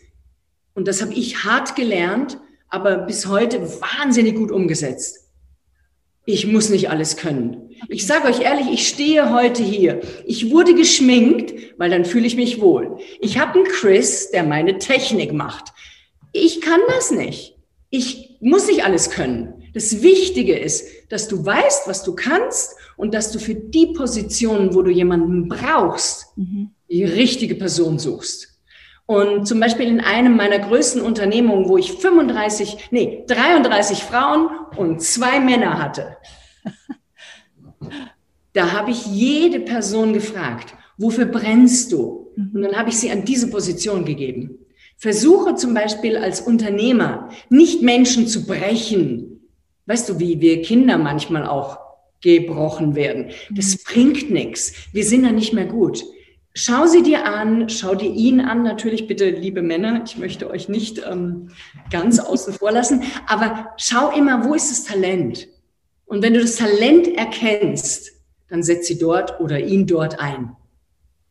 Und 0.74 0.88
das 0.88 1.02
habe 1.02 1.12
ich 1.12 1.44
hart 1.44 1.76
gelernt, 1.76 2.38
aber 2.68 2.96
bis 2.98 3.26
heute 3.26 3.60
wahnsinnig 3.80 4.36
gut 4.36 4.50
umgesetzt. 4.50 5.28
Ich 6.24 6.46
muss 6.46 6.68
nicht 6.68 6.90
alles 6.90 7.16
können. 7.16 7.70
Ich 7.88 8.06
sage 8.06 8.28
euch 8.28 8.40
ehrlich, 8.40 8.68
ich 8.72 8.86
stehe 8.86 9.34
heute 9.34 9.62
hier. 9.62 10.00
Ich 10.26 10.50
wurde 10.50 10.74
geschminkt, 10.74 11.54
weil 11.76 11.90
dann 11.90 12.04
fühle 12.04 12.26
ich 12.26 12.36
mich 12.36 12.60
wohl. 12.60 12.98
Ich 13.20 13.38
habe 13.38 13.58
einen 13.58 13.68
Chris, 13.68 14.30
der 14.30 14.44
meine 14.44 14.78
Technik 14.78 15.32
macht. 15.32 15.72
Ich 16.32 16.60
kann 16.60 16.80
das 16.88 17.10
nicht. 17.10 17.56
Ich 17.88 18.36
muss 18.40 18.68
nicht 18.68 18.84
alles 18.84 19.10
können. 19.10 19.64
Das 19.74 20.02
Wichtige 20.02 20.56
ist, 20.56 20.86
dass 21.10 21.28
du 21.28 21.44
weißt, 21.44 21.86
was 21.86 22.02
du 22.02 22.14
kannst 22.14 22.76
und 22.96 23.12
dass 23.12 23.30
du 23.32 23.38
für 23.38 23.54
die 23.54 23.88
Positionen, 23.88 24.74
wo 24.74 24.80
du 24.80 24.90
jemanden 24.90 25.48
brauchst, 25.48 26.36
mhm. 26.36 26.70
die 26.88 27.04
richtige 27.04 27.56
Person 27.56 27.98
suchst. 27.98 28.48
Und 29.04 29.46
zum 29.46 29.58
Beispiel 29.58 29.88
in 29.88 30.00
einem 30.00 30.36
meiner 30.36 30.60
größten 30.60 31.02
Unternehmungen, 31.02 31.68
wo 31.68 31.76
ich 31.76 31.94
35, 31.94 32.90
nee, 32.92 33.24
33 33.26 34.04
Frauen 34.04 34.48
und 34.76 35.02
zwei 35.02 35.40
Männer 35.40 35.82
hatte, 35.82 36.16
da 38.52 38.72
habe 38.72 38.92
ich 38.92 39.06
jede 39.06 39.60
Person 39.60 40.12
gefragt, 40.12 40.74
wofür 40.96 41.26
brennst 41.26 41.90
du? 41.90 42.32
Mhm. 42.36 42.50
Und 42.54 42.62
dann 42.62 42.76
habe 42.76 42.90
ich 42.90 42.98
sie 42.98 43.10
an 43.10 43.24
diese 43.24 43.50
Position 43.50 44.04
gegeben. 44.04 44.58
Versuche 44.96 45.54
zum 45.54 45.74
Beispiel 45.74 46.16
als 46.16 46.42
Unternehmer 46.42 47.30
nicht 47.48 47.82
Menschen 47.82 48.28
zu 48.28 48.46
brechen. 48.46 49.29
Weißt 49.90 50.08
du, 50.08 50.20
wie 50.20 50.40
wir 50.40 50.62
Kinder 50.62 50.98
manchmal 50.98 51.44
auch 51.44 51.80
gebrochen 52.20 52.94
werden. 52.94 53.32
Das 53.50 53.72
mhm. 53.72 53.78
bringt 53.88 54.30
nichts. 54.30 54.72
Wir 54.92 55.04
sind 55.04 55.24
dann 55.24 55.34
nicht 55.34 55.52
mehr 55.52 55.66
gut. 55.66 56.04
Schau 56.54 56.86
sie 56.86 57.02
dir 57.02 57.24
an, 57.24 57.68
schau 57.68 57.96
dir 57.96 58.08
ihn 58.08 58.40
an, 58.40 58.62
natürlich 58.62 59.08
bitte, 59.08 59.30
liebe 59.30 59.62
Männer, 59.62 60.04
ich 60.04 60.16
möchte 60.16 60.48
euch 60.48 60.68
nicht 60.68 61.02
ähm, 61.10 61.50
ganz 61.90 62.20
außen 62.20 62.54
vor 62.54 62.70
lassen, 62.70 63.02
aber 63.26 63.72
schau 63.78 64.12
immer, 64.12 64.44
wo 64.44 64.54
ist 64.54 64.70
das 64.70 64.84
Talent? 64.84 65.48
Und 66.06 66.22
wenn 66.22 66.34
du 66.34 66.40
das 66.40 66.54
Talent 66.54 67.08
erkennst, 67.08 68.12
dann 68.48 68.62
setz 68.62 68.86
sie 68.86 68.98
dort 68.98 69.40
oder 69.40 69.58
ihn 69.58 69.88
dort 69.88 70.20
ein. 70.20 70.54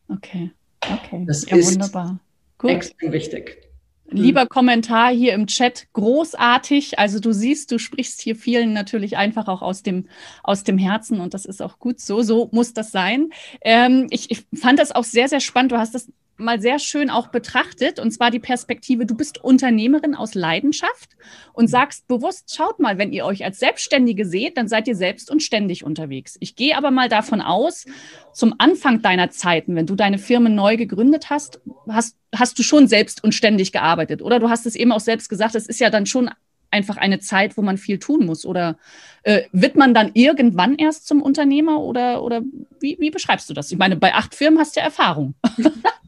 Okay, 0.09 0.51
okay. 0.81 1.23
Das 1.25 1.49
ja, 1.49 1.55
ist 1.55 1.75
wunderbar. 1.75 2.19
Gut. 2.57 2.71
Extrem 2.71 3.13
wichtig. 3.13 3.68
Lieber 4.11 4.45
Kommentar 4.45 5.11
hier 5.11 5.33
im 5.33 5.47
Chat, 5.47 5.87
großartig. 5.93 6.99
Also 6.99 7.19
du 7.19 7.31
siehst, 7.31 7.71
du 7.71 7.77
sprichst 7.77 8.21
hier 8.21 8.35
vielen 8.35 8.73
natürlich 8.73 9.17
einfach 9.17 9.47
auch 9.47 9.61
aus 9.61 9.83
dem, 9.83 10.07
aus 10.43 10.63
dem 10.63 10.77
Herzen 10.77 11.19
und 11.19 11.33
das 11.33 11.45
ist 11.45 11.61
auch 11.61 11.79
gut 11.79 11.99
so. 11.99 12.21
So 12.21 12.49
muss 12.51 12.73
das 12.73 12.91
sein. 12.91 13.29
Ähm, 13.61 14.07
ich, 14.09 14.31
ich 14.31 14.45
fand 14.59 14.79
das 14.79 14.91
auch 14.91 15.03
sehr, 15.03 15.27
sehr 15.27 15.39
spannend. 15.39 15.71
Du 15.71 15.77
hast 15.77 15.93
das 15.93 16.11
mal 16.39 16.61
sehr 16.61 16.79
schön 16.79 17.09
auch 17.09 17.27
betrachtet, 17.27 17.99
und 17.99 18.11
zwar 18.11 18.31
die 18.31 18.39
Perspektive, 18.39 19.05
du 19.05 19.15
bist 19.15 19.43
Unternehmerin 19.43 20.15
aus 20.15 20.35
Leidenschaft 20.35 21.09
und 21.53 21.67
sagst 21.67 22.07
bewusst, 22.07 22.55
schaut 22.55 22.79
mal, 22.79 22.97
wenn 22.97 23.11
ihr 23.11 23.25
euch 23.25 23.43
als 23.43 23.59
Selbstständige 23.59 24.25
seht, 24.25 24.57
dann 24.57 24.67
seid 24.67 24.87
ihr 24.87 24.95
selbst 24.95 25.29
und 25.29 25.43
ständig 25.43 25.83
unterwegs. 25.83 26.37
Ich 26.39 26.55
gehe 26.55 26.77
aber 26.77 26.91
mal 26.91 27.09
davon 27.09 27.41
aus, 27.41 27.85
zum 28.33 28.55
Anfang 28.57 29.01
deiner 29.01 29.29
Zeiten, 29.29 29.75
wenn 29.75 29.85
du 29.85 29.95
deine 29.95 30.17
Firmen 30.17 30.55
neu 30.55 30.77
gegründet 30.77 31.29
hast, 31.29 31.59
hast, 31.87 32.15
hast 32.33 32.57
du 32.57 32.63
schon 32.63 32.87
selbst 32.87 33.23
und 33.23 33.33
ständig 33.33 33.71
gearbeitet, 33.71 34.21
oder? 34.21 34.39
Du 34.39 34.49
hast 34.49 34.65
es 34.65 34.75
eben 34.75 34.91
auch 34.91 34.99
selbst 34.99 35.29
gesagt, 35.29 35.55
es 35.55 35.67
ist 35.67 35.79
ja 35.79 35.89
dann 35.89 36.05
schon 36.05 36.29
einfach 36.71 36.97
eine 36.97 37.19
Zeit, 37.19 37.57
wo 37.57 37.61
man 37.61 37.77
viel 37.77 37.99
tun 37.99 38.25
muss? 38.25 38.45
Oder 38.45 38.77
äh, 39.23 39.43
wird 39.51 39.75
man 39.75 39.93
dann 39.93 40.11
irgendwann 40.13 40.75
erst 40.75 41.07
zum 41.07 41.21
Unternehmer 41.21 41.81
oder, 41.81 42.23
oder 42.23 42.41
wie, 42.79 42.97
wie 42.99 43.11
beschreibst 43.11 43.49
du 43.49 43.53
das? 43.53 43.71
Ich 43.71 43.77
meine, 43.77 43.95
bei 43.95 44.13
acht 44.13 44.35
Firmen 44.35 44.59
hast 44.59 44.75
du 44.75 44.79
ja 44.79 44.85
Erfahrung. 44.85 45.33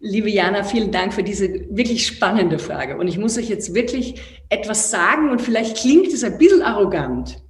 Liebe 0.00 0.30
Jana, 0.30 0.64
vielen 0.64 0.90
Dank 0.90 1.14
für 1.14 1.22
diese 1.22 1.48
wirklich 1.70 2.06
spannende 2.06 2.58
Frage. 2.58 2.96
Und 2.96 3.06
ich 3.06 3.18
muss 3.18 3.38
euch 3.38 3.48
jetzt 3.48 3.72
wirklich 3.72 4.20
etwas 4.48 4.90
sagen 4.90 5.30
und 5.30 5.40
vielleicht 5.40 5.76
klingt 5.76 6.12
es 6.12 6.24
ein 6.24 6.38
bisschen 6.38 6.62
arrogant. 6.62 7.40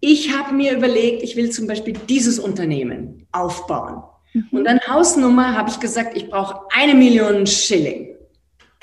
Ich 0.00 0.36
habe 0.36 0.54
mir 0.54 0.76
überlegt, 0.76 1.22
ich 1.22 1.36
will 1.36 1.50
zum 1.50 1.66
Beispiel 1.66 1.94
dieses 2.08 2.38
Unternehmen 2.38 3.26
aufbauen. 3.32 4.02
Mhm. 4.34 4.58
Und 4.58 4.68
an 4.68 4.80
Hausnummer 4.86 5.56
habe 5.56 5.70
ich 5.70 5.80
gesagt, 5.80 6.16
ich 6.16 6.28
brauche 6.28 6.60
eine 6.74 6.94
Million 6.94 7.46
Schilling. 7.46 8.14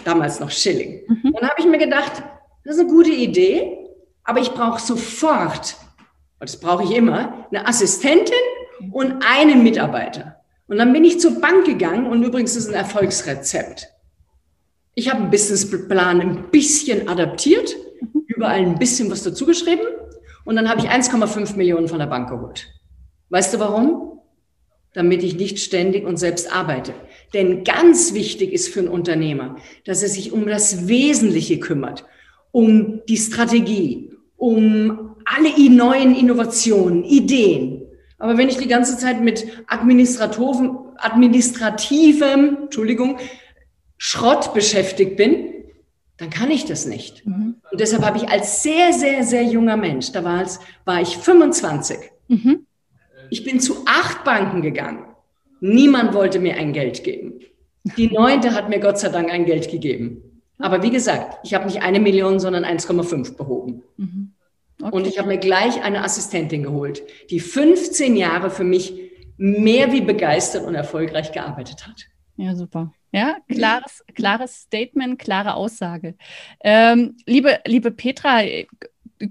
Damals 0.04 0.39
noch 0.39 0.49
Schilling. 0.49 1.04
Mhm. 1.08 1.34
Dann 1.34 1.49
habe 1.49 1.60
ich 1.60 1.67
mir 1.67 1.78
gedacht, 1.78 2.23
das 2.65 2.76
ist 2.76 2.82
eine 2.82 2.89
gute 2.89 3.12
Idee, 3.12 3.78
aber 4.23 4.39
ich 4.39 4.52
brauche 4.52 4.82
sofort, 4.82 5.76
und 6.39 6.49
das 6.49 6.60
brauche 6.60 6.84
ich 6.84 6.91
immer, 6.95 7.47
eine 7.52 7.67
Assistentin 7.67 8.34
und 8.91 9.23
einen 9.23 9.62
Mitarbeiter. 9.63 10.43
Und 10.67 10.78
dann 10.78 10.93
bin 10.93 11.04
ich 11.04 11.19
zur 11.19 11.39
Bank 11.39 11.65
gegangen 11.65 12.08
und 12.08 12.23
übrigens 12.23 12.56
ist 12.56 12.69
ein 12.69 12.73
Erfolgsrezept. 12.73 13.89
Ich 14.95 15.10
habe 15.10 15.21
einen 15.21 15.32
Businessplan 15.32 16.21
ein 16.21 16.52
bisschen 16.52 17.08
adaptiert, 17.08 17.76
überall 18.28 18.62
ein 18.62 18.80
bisschen 18.80 19.10
was 19.10 19.23
dazu 19.23 19.45
geschrieben 19.45 19.82
und 20.45 20.56
dann 20.56 20.69
habe 20.69 20.82
ich 20.82 20.89
1,5 20.89 21.56
Millionen 21.56 21.88
von 21.88 21.99
der 21.99 22.08
Bank 22.08 22.30
geholt. 22.30 22.67
Weißt 23.30 23.54
du 23.54 23.60
warum? 23.60 24.19
Damit 24.93 25.23
ich 25.23 25.36
nicht 25.36 25.60
ständig 25.60 26.06
und 26.06 26.17
selbst 26.17 26.54
arbeite. 26.54 26.93
Denn 27.34 27.63
ganz 27.63 28.13
wichtig 28.13 28.54
ist 28.54 28.67
für 28.67 28.82
einen 28.82 28.89
Unternehmer, 28.89 29.56
dass 29.86 30.04
er 30.04 30.10
sich 30.10 30.32
um 30.32 30.45
das 30.45 30.88
Wesentliche 30.88 31.60
kümmert, 31.60 32.06
um 32.52 33.02
die 33.08 33.17
Strategie, 33.17 34.12
um 34.38 35.15
alle 35.26 35.69
neuen 35.69 36.15
Innovationen, 36.15 37.04
Ideen. 37.04 37.83
Aber 38.24 38.38
wenn 38.38 38.48
ich 38.48 38.56
die 38.56 38.70
ganze 38.70 38.98
Zeit 38.98 39.20
mit 39.20 39.46
administrativem, 39.68 40.78
administrativem 40.96 42.58
Entschuldigung, 42.64 43.18
Schrott 43.98 44.54
beschäftigt 44.54 45.18
bin, 45.18 45.66
dann 46.16 46.30
kann 46.30 46.50
ich 46.50 46.64
das 46.64 46.86
nicht. 46.86 47.28
Mhm. 47.28 47.56
Und 47.70 47.82
deshalb 47.82 48.06
habe 48.06 48.18
ich 48.18 48.30
als 48.30 48.64
sehr, 48.64 48.94
sehr, 48.94 49.26
sehr 49.26 49.44
junger 49.44 49.76
Mensch, 49.76 50.14
da 50.14 50.24
war, 50.24 50.42
es, 50.42 50.62
war 50.86 51.02
ich 51.02 51.18
25, 51.18 51.98
mhm. 52.30 52.66
ich 53.30 53.44
bin 53.44 53.60
zu 53.60 53.84
acht 53.86 54.24
Banken 54.24 54.62
gegangen. 54.62 55.04
Niemand 55.60 56.14
wollte 56.14 56.40
mir 56.40 56.56
ein 56.56 56.72
Geld 56.72 57.04
geben. 57.04 57.42
Die 57.98 58.08
neunte 58.08 58.56
hat 58.56 58.70
mir 58.70 58.80
Gott 58.80 59.00
sei 59.00 59.10
Dank 59.10 59.30
ein 59.34 59.44
Geld 59.44 59.70
gegeben. 59.70 60.42
Aber 60.60 60.82
wie 60.82 60.92
gesagt, 60.92 61.40
ich 61.44 61.54
habe 61.54 61.66
nicht 61.66 61.82
eine 61.82 62.00
Million, 62.00 62.40
sondern 62.40 62.64
1,5 62.64 63.36
behoben. 63.36 63.84
Mhm. 63.98 64.32
Okay. 64.82 64.96
Und 64.96 65.08
ich 65.08 65.18
habe 65.18 65.28
mir 65.28 65.38
gleich 65.38 65.84
eine 65.84 66.04
Assistentin 66.04 66.64
geholt, 66.64 67.04
die 67.30 67.40
15 67.40 68.16
Jahre 68.16 68.50
für 68.50 68.64
mich 68.64 68.94
mehr 69.38 69.92
wie 69.92 70.02
begeistert 70.02 70.66
und 70.66 70.76
erfolgreich 70.76 71.32
gearbeitet 71.32 71.88
hat. 71.88 72.08
Ja, 72.36 72.56
super. 72.56 72.94
Ja, 73.12 73.38
klares, 73.48 74.04
klares 74.16 74.62
Statement, 74.62 75.20
klare 75.20 75.54
Aussage. 75.54 76.16
Ähm, 76.64 77.16
liebe, 77.28 77.60
liebe 77.66 77.92
Petra, 77.92 78.42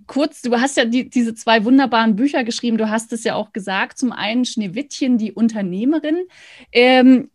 kurz, 0.07 0.43
du 0.43 0.53
hast 0.53 0.77
ja 0.77 0.85
die, 0.85 1.11
diese 1.11 1.35
zwei 1.35 1.65
wunderbaren 1.65 2.15
Bücher 2.15 2.45
geschrieben. 2.45 2.79
Du 2.79 2.89
hast 2.89 3.13
es 3.13 3.25
ja 3.25 3.35
auch 3.35 3.53
gesagt. 3.53 3.99
Zum 3.99 4.13
einen 4.13 4.45
Schneewittchen, 4.45 5.19
die 5.19 5.33
Unternehmerin. 5.33 6.27
Ähm, 6.71 7.31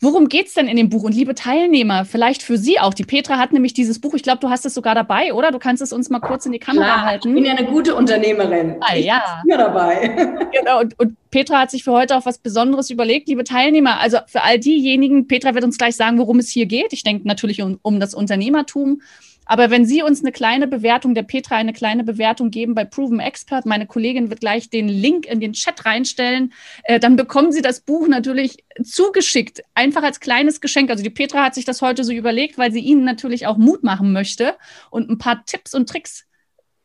Worum 0.00 0.28
geht 0.28 0.48
es 0.48 0.54
denn 0.54 0.66
in 0.66 0.76
dem 0.76 0.88
Buch? 0.88 1.04
Und 1.04 1.14
liebe 1.14 1.34
Teilnehmer, 1.34 2.04
vielleicht 2.04 2.42
für 2.42 2.58
Sie 2.58 2.80
auch. 2.80 2.92
Die 2.92 3.04
Petra 3.04 3.38
hat 3.38 3.52
nämlich 3.52 3.72
dieses 3.72 4.00
Buch, 4.00 4.14
ich 4.14 4.24
glaube, 4.24 4.40
du 4.40 4.50
hast 4.50 4.66
es 4.66 4.74
sogar 4.74 4.96
dabei, 4.96 5.32
oder? 5.32 5.52
Du 5.52 5.60
kannst 5.60 5.80
es 5.80 5.92
uns 5.92 6.10
mal 6.10 6.18
kurz 6.18 6.44
in 6.44 6.52
die 6.52 6.58
Kamera 6.58 6.84
Klar, 6.84 7.02
halten. 7.04 7.28
Ich 7.28 7.34
bin 7.34 7.44
ja 7.44 7.54
eine 7.54 7.66
gute 7.66 7.94
Unternehmerin. 7.94 8.76
Ah, 8.80 8.96
ja. 8.96 9.22
Ich 9.38 9.42
bin 9.42 9.50
ja 9.50 9.56
dabei. 9.58 10.38
Genau, 10.50 10.80
und, 10.80 10.98
und, 10.98 11.16
Petra 11.30 11.60
hat 11.60 11.70
sich 11.70 11.84
für 11.84 11.92
heute 11.92 12.16
auch 12.16 12.24
was 12.24 12.38
Besonderes 12.38 12.88
überlegt. 12.90 13.28
Liebe 13.28 13.44
Teilnehmer, 13.44 14.00
also 14.00 14.18
für 14.26 14.42
all 14.42 14.58
diejenigen, 14.58 15.28
Petra 15.28 15.54
wird 15.54 15.62
uns 15.62 15.76
gleich 15.76 15.94
sagen, 15.94 16.18
worum 16.18 16.38
es 16.38 16.48
hier 16.48 16.64
geht. 16.64 16.92
Ich 16.92 17.04
denke 17.04 17.28
natürlich 17.28 17.60
um, 17.60 17.78
um 17.82 18.00
das 18.00 18.14
Unternehmertum. 18.14 19.02
Aber 19.48 19.70
wenn 19.70 19.86
Sie 19.86 20.02
uns 20.02 20.20
eine 20.20 20.30
kleine 20.30 20.68
Bewertung, 20.68 21.14
der 21.14 21.24
Petra 21.24 21.56
eine 21.56 21.72
kleine 21.72 22.04
Bewertung 22.04 22.50
geben 22.50 22.74
bei 22.74 22.84
Proven 22.84 23.18
Expert, 23.18 23.66
meine 23.66 23.86
Kollegin 23.86 24.28
wird 24.30 24.40
gleich 24.40 24.70
den 24.70 24.88
Link 24.88 25.26
in 25.26 25.40
den 25.40 25.54
Chat 25.54 25.84
reinstellen, 25.84 26.52
äh, 26.84 27.00
dann 27.00 27.16
bekommen 27.16 27.50
Sie 27.50 27.62
das 27.62 27.80
Buch 27.80 28.06
natürlich 28.06 28.64
zugeschickt, 28.84 29.62
einfach 29.74 30.02
als 30.02 30.20
kleines 30.20 30.60
Geschenk. 30.60 30.90
Also 30.90 31.02
die 31.02 31.10
Petra 31.10 31.42
hat 31.42 31.54
sich 31.54 31.64
das 31.64 31.82
heute 31.82 32.04
so 32.04 32.12
überlegt, 32.12 32.58
weil 32.58 32.70
sie 32.70 32.80
Ihnen 32.80 33.04
natürlich 33.04 33.46
auch 33.46 33.56
Mut 33.56 33.82
machen 33.82 34.12
möchte 34.12 34.54
und 34.90 35.10
ein 35.10 35.18
paar 35.18 35.44
Tipps 35.46 35.74
und 35.74 35.88
Tricks 35.88 36.26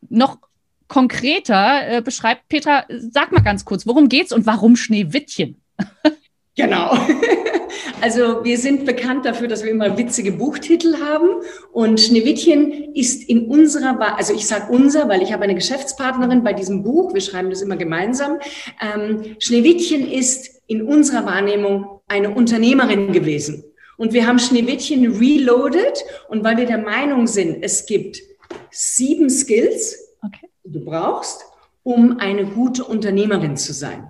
noch 0.09 0.39
konkreter 0.87 1.97
äh, 1.97 2.01
beschreibt. 2.01 2.47
Petra, 2.47 2.85
sag 2.89 3.31
mal 3.31 3.41
ganz 3.41 3.65
kurz, 3.65 3.85
worum 3.85 4.07
geht's 4.07 4.31
und 4.31 4.45
warum 4.45 4.75
Schneewittchen? 4.75 5.61
Genau. 6.55 6.97
Also 8.01 8.43
wir 8.43 8.57
sind 8.57 8.85
bekannt 8.85 9.25
dafür, 9.25 9.47
dass 9.47 9.63
wir 9.63 9.71
immer 9.71 9.97
witzige 9.97 10.33
Buchtitel 10.33 10.99
haben. 10.99 11.29
Und 11.71 12.01
Schneewittchen 12.01 12.93
ist 12.93 13.27
in 13.29 13.47
unserer, 13.47 14.17
also 14.17 14.33
ich 14.33 14.45
sage 14.45 14.73
unser, 14.73 15.07
weil 15.07 15.21
ich 15.21 15.31
habe 15.31 15.43
eine 15.43 15.55
Geschäftspartnerin 15.55 16.43
bei 16.43 16.51
diesem 16.51 16.83
Buch. 16.83 17.13
Wir 17.13 17.21
schreiben 17.21 17.49
das 17.49 17.61
immer 17.61 17.77
gemeinsam. 17.77 18.39
Ähm, 18.81 19.37
Schneewittchen 19.39 20.11
ist 20.11 20.61
in 20.67 20.81
unserer 20.81 21.25
Wahrnehmung 21.25 22.01
eine 22.09 22.31
Unternehmerin 22.31 23.13
gewesen. 23.13 23.63
Und 23.95 24.11
wir 24.11 24.27
haben 24.27 24.39
Schneewittchen 24.39 25.17
reloaded. 25.17 26.03
Und 26.27 26.43
weil 26.43 26.57
wir 26.57 26.65
der 26.65 26.79
Meinung 26.79 27.27
sind, 27.27 27.63
es 27.63 27.85
gibt 27.85 28.21
sieben 28.69 29.29
Skills, 29.29 29.97
okay. 30.21 30.49
die 30.65 30.73
du 30.73 30.83
brauchst, 30.83 31.45
um 31.83 32.19
eine 32.19 32.45
gute 32.45 32.83
Unternehmerin 32.83 33.55
zu 33.55 33.71
sein. 33.71 34.09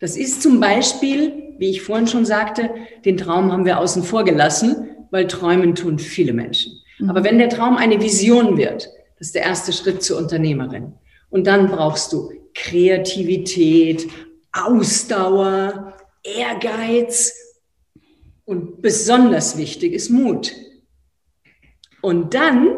Das 0.00 0.18
ist 0.18 0.42
zum 0.42 0.60
Beispiel, 0.60 1.45
wie 1.58 1.70
ich 1.70 1.82
vorhin 1.82 2.06
schon 2.06 2.24
sagte, 2.24 2.70
den 3.04 3.16
Traum 3.16 3.52
haben 3.52 3.64
wir 3.64 3.78
außen 3.78 4.02
vor 4.02 4.24
gelassen, 4.24 4.90
weil 5.10 5.26
träumen 5.26 5.74
tun 5.74 5.98
viele 5.98 6.32
Menschen. 6.32 6.72
Mhm. 6.98 7.10
Aber 7.10 7.24
wenn 7.24 7.38
der 7.38 7.48
Traum 7.48 7.76
eine 7.76 8.00
Vision 8.00 8.56
wird, 8.56 8.88
das 9.18 9.28
ist 9.28 9.34
der 9.34 9.42
erste 9.42 9.72
Schritt 9.72 10.02
zur 10.02 10.18
Unternehmerin. 10.18 10.94
Und 11.30 11.46
dann 11.46 11.68
brauchst 11.68 12.12
du 12.12 12.30
Kreativität, 12.54 14.06
Ausdauer, 14.52 15.94
Ehrgeiz 16.22 17.34
und 18.44 18.80
besonders 18.80 19.56
wichtig 19.56 19.92
ist 19.92 20.10
Mut. 20.10 20.52
Und 22.00 22.34
dann 22.34 22.76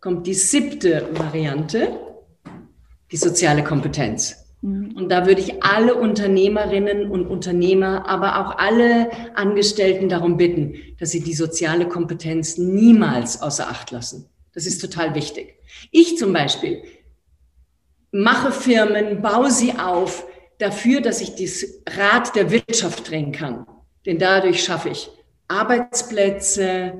kommt 0.00 0.26
die 0.26 0.34
siebte 0.34 1.08
Variante, 1.12 1.98
die 3.12 3.16
soziale 3.16 3.62
Kompetenz. 3.62 4.39
Mhm. 4.62 4.92
Und 4.96 5.08
da 5.10 5.26
würde 5.26 5.40
ich 5.40 5.62
alle 5.62 5.94
Unternehmerinnen 5.94 7.10
und 7.10 7.26
Unternehmer, 7.26 8.08
aber 8.08 8.40
auch 8.40 8.58
alle 8.58 9.10
Angestellten 9.34 10.08
darum 10.08 10.36
bitten, 10.36 10.74
dass 10.98 11.10
sie 11.10 11.22
die 11.22 11.34
soziale 11.34 11.88
Kompetenz 11.88 12.58
niemals 12.58 13.40
außer 13.40 13.68
Acht 13.68 13.90
lassen. 13.90 14.28
Das 14.52 14.66
ist 14.66 14.80
total 14.80 15.14
wichtig. 15.14 15.54
Ich 15.90 16.18
zum 16.18 16.32
Beispiel 16.32 16.82
mache 18.12 18.50
Firmen, 18.52 19.22
baue 19.22 19.50
sie 19.50 19.72
auf 19.78 20.26
dafür, 20.58 21.00
dass 21.00 21.20
ich 21.20 21.36
das 21.36 21.64
Rad 21.96 22.34
der 22.34 22.50
Wirtschaft 22.50 23.08
drehen 23.08 23.32
kann. 23.32 23.66
Denn 24.04 24.18
dadurch 24.18 24.62
schaffe 24.64 24.90
ich 24.90 25.10
Arbeitsplätze, 25.48 26.94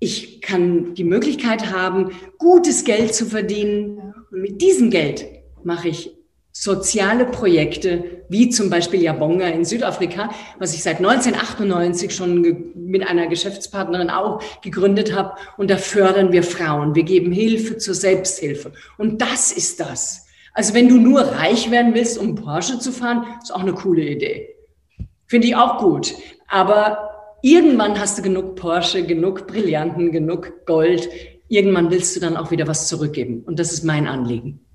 ich 0.00 0.40
kann 0.40 0.94
die 0.94 1.04
Möglichkeit 1.04 1.72
haben, 1.72 2.12
gutes 2.38 2.84
Geld 2.84 3.14
zu 3.14 3.26
verdienen. 3.26 4.14
Und 4.30 4.40
mit 4.40 4.62
diesem 4.62 4.90
Geld 4.90 5.26
mache 5.64 5.88
ich 5.88 6.17
soziale 6.60 7.24
Projekte, 7.24 8.24
wie 8.28 8.48
zum 8.48 8.68
Beispiel 8.68 9.00
Jabonga 9.00 9.46
in 9.46 9.64
Südafrika, 9.64 10.30
was 10.58 10.74
ich 10.74 10.82
seit 10.82 10.96
1998 10.96 12.12
schon 12.12 12.72
mit 12.74 13.06
einer 13.06 13.28
Geschäftspartnerin 13.28 14.10
auch 14.10 14.42
gegründet 14.60 15.14
habe. 15.14 15.34
Und 15.56 15.70
da 15.70 15.76
fördern 15.76 16.32
wir 16.32 16.42
Frauen. 16.42 16.96
Wir 16.96 17.04
geben 17.04 17.30
Hilfe 17.30 17.76
zur 17.76 17.94
Selbsthilfe. 17.94 18.72
Und 18.96 19.22
das 19.22 19.52
ist 19.52 19.78
das. 19.78 20.26
Also 20.52 20.74
wenn 20.74 20.88
du 20.88 20.98
nur 20.98 21.20
reich 21.20 21.70
werden 21.70 21.94
willst, 21.94 22.18
um 22.18 22.34
Porsche 22.34 22.80
zu 22.80 22.90
fahren, 22.90 23.24
ist 23.40 23.54
auch 23.54 23.62
eine 23.62 23.74
coole 23.74 24.02
Idee. 24.02 24.48
Finde 25.26 25.46
ich 25.46 25.54
auch 25.54 25.78
gut. 25.78 26.12
Aber 26.48 27.36
irgendwann 27.40 28.00
hast 28.00 28.18
du 28.18 28.22
genug 28.22 28.56
Porsche, 28.56 29.06
genug 29.06 29.46
Brillanten, 29.46 30.10
genug 30.10 30.66
Gold. 30.66 31.08
Irgendwann 31.46 31.92
willst 31.92 32.16
du 32.16 32.20
dann 32.20 32.36
auch 32.36 32.50
wieder 32.50 32.66
was 32.66 32.88
zurückgeben. 32.88 33.44
Und 33.46 33.60
das 33.60 33.72
ist 33.72 33.84
mein 33.84 34.08
Anliegen. 34.08 34.67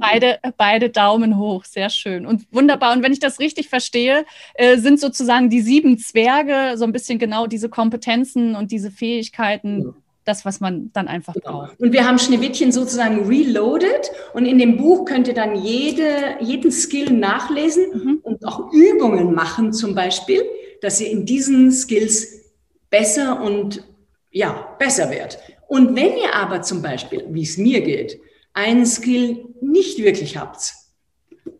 Beide, 0.00 0.38
beide 0.56 0.90
Daumen 0.90 1.38
hoch, 1.38 1.64
sehr 1.64 1.90
schön 1.90 2.26
und 2.26 2.46
wunderbar. 2.52 2.92
Und 2.92 3.02
wenn 3.02 3.12
ich 3.12 3.20
das 3.20 3.38
richtig 3.38 3.68
verstehe, 3.68 4.24
äh, 4.54 4.78
sind 4.78 4.98
sozusagen 4.98 5.50
die 5.50 5.60
sieben 5.60 5.98
Zwerge 5.98 6.76
so 6.76 6.84
ein 6.84 6.92
bisschen 6.92 7.18
genau 7.18 7.46
diese 7.46 7.68
Kompetenzen 7.68 8.56
und 8.56 8.70
diese 8.70 8.90
Fähigkeiten, 8.90 9.82
ja 9.82 9.94
das, 10.24 10.44
was 10.44 10.60
man 10.60 10.90
dann 10.92 11.08
einfach 11.08 11.34
genau. 11.34 11.62
braucht. 11.62 11.80
Und 11.80 11.92
wir 11.92 12.06
haben 12.06 12.18
Schneewittchen 12.18 12.72
sozusagen 12.72 13.26
reloaded 13.26 14.10
und 14.32 14.46
in 14.46 14.58
dem 14.58 14.76
Buch 14.76 15.04
könnt 15.04 15.28
ihr 15.28 15.34
dann 15.34 15.56
jede, 15.56 16.36
jeden 16.40 16.70
Skill 16.70 17.10
nachlesen 17.10 17.86
mhm. 17.92 18.18
und 18.22 18.46
auch 18.46 18.72
Übungen 18.72 19.34
machen 19.34 19.72
zum 19.72 19.94
Beispiel, 19.94 20.42
dass 20.82 21.00
ihr 21.00 21.10
in 21.10 21.26
diesen 21.26 21.72
Skills 21.72 22.52
besser 22.90 23.42
und 23.42 23.84
ja, 24.30 24.76
besser 24.78 25.10
wird. 25.10 25.38
Und 25.68 25.96
wenn 25.96 26.16
ihr 26.16 26.34
aber 26.34 26.62
zum 26.62 26.82
Beispiel, 26.82 27.24
wie 27.30 27.42
es 27.42 27.56
mir 27.56 27.80
geht, 27.80 28.20
einen 28.52 28.86
Skill 28.86 29.46
nicht 29.60 29.98
wirklich 29.98 30.36
habt, 30.36 30.74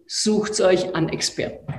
sucht 0.07 0.61
euch 0.61 0.94
an 0.94 1.09
Experten. 1.09 1.72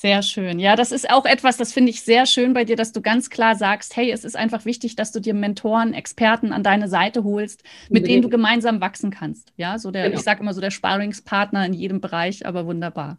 Sehr 0.00 0.22
schön. 0.22 0.58
Ja, 0.58 0.76
das 0.76 0.92
ist 0.92 1.10
auch 1.10 1.26
etwas, 1.26 1.58
das 1.58 1.74
finde 1.74 1.90
ich 1.90 2.00
sehr 2.00 2.24
schön 2.24 2.54
bei 2.54 2.64
dir, 2.64 2.74
dass 2.74 2.92
du 2.92 3.02
ganz 3.02 3.28
klar 3.28 3.54
sagst, 3.54 3.94
hey, 3.98 4.10
es 4.10 4.24
ist 4.24 4.34
einfach 4.34 4.64
wichtig, 4.64 4.96
dass 4.96 5.12
du 5.12 5.20
dir 5.20 5.34
Mentoren, 5.34 5.92
Experten 5.92 6.54
an 6.54 6.62
deine 6.62 6.88
Seite 6.88 7.22
holst, 7.22 7.64
mit 7.90 8.06
denen 8.06 8.22
du 8.22 8.30
gemeinsam 8.30 8.80
wachsen 8.80 9.10
kannst. 9.10 9.52
Ja, 9.58 9.78
so 9.78 9.90
der, 9.90 10.04
genau. 10.04 10.16
ich 10.16 10.24
sage 10.24 10.40
immer 10.40 10.54
so 10.54 10.62
der 10.62 10.70
Sparringspartner 10.70 11.66
in 11.66 11.74
jedem 11.74 12.00
Bereich, 12.00 12.46
aber 12.46 12.64
wunderbar. 12.64 13.18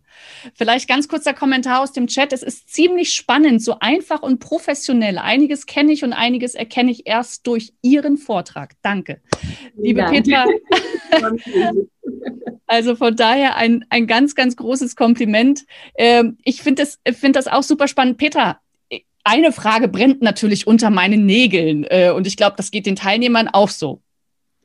Vielleicht 0.56 0.89
ganz 0.89 1.08
kurzer 1.08 1.36
Kommentar 1.36 1.82
aus 1.82 1.91
dem 1.91 2.08
Chat. 2.08 2.34
Es 2.34 2.41
ist 2.41 2.74
ziemlich 2.74 3.13
spannend, 3.13 3.62
so 3.62 3.78
einfach 3.80 4.24
und 4.24 4.39
professionell. 4.39 5.20
Einiges 5.20 5.67
kenne 5.67 5.91
ich 5.91 6.04
und 6.04 6.13
einiges 6.13 6.56
erkenne 6.56 6.89
ich 6.89 7.06
erst 7.06 7.46
durch 7.46 7.74
Ihren 7.84 8.17
Vortrag. 8.17 8.74
Danke. 8.82 9.22
Liebe 9.76 10.00
ja. 10.00 10.10
Petra. 10.10 10.46
Also 12.68 12.96
von 12.96 13.16
daher 13.16 13.58
ein, 13.58 13.86
ein 13.90 14.08
ganz, 14.08 14.34
ganz 14.34 14.56
großes 14.56 14.96
Kompliment. 14.96 15.66
Ähm, 15.96 16.38
ich 16.44 16.62
finde 16.62 16.84
das, 16.84 17.00
find 17.18 17.36
das 17.36 17.48
auch 17.48 17.64
super 17.64 17.88
spannend. 17.88 18.18
Petra, 18.18 18.62
eine 19.24 19.52
Frage 19.52 19.88
brennt 19.88 20.22
natürlich 20.22 20.68
unter 20.68 20.90
meinen 20.90 21.26
Nägeln 21.26 21.86
äh, 21.90 22.12
und 22.12 22.28
ich 22.28 22.38
glaube, 22.38 22.56
das 22.58 22.72
geht 22.72 22.86
den 22.86 22.96
Teilnehmern 22.96 23.48
auch 23.48 23.70
so. 23.70 24.02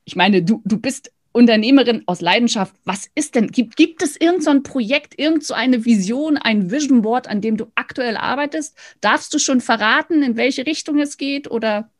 Ich 0.04 0.16
meine, 0.16 0.42
du, 0.42 0.62
du 0.64 0.78
bist 0.78 1.10
Unternehmerin 1.32 2.02
aus 2.06 2.22
Leidenschaft. 2.22 2.74
Was 2.84 3.10
ist 3.14 3.34
denn, 3.34 3.48
gibt, 3.48 3.76
gibt 3.76 4.02
es 4.02 4.18
irgendein 4.18 4.56
so 4.58 4.62
Projekt, 4.62 5.18
irgendeine 5.18 5.78
so 5.78 5.84
Vision, 5.84 6.38
ein 6.38 6.70
Vision 6.70 7.02
Board, 7.02 7.28
an 7.28 7.42
dem 7.42 7.56
du 7.58 7.66
aktuell 7.74 8.16
arbeitest? 8.16 8.74
Darfst 9.02 9.34
du 9.34 9.38
schon 9.38 9.60
verraten, 9.60 10.22
in 10.22 10.36
welche 10.36 10.64
Richtung 10.64 10.98
es 10.98 11.18
geht 11.18 11.50
oder 11.50 11.90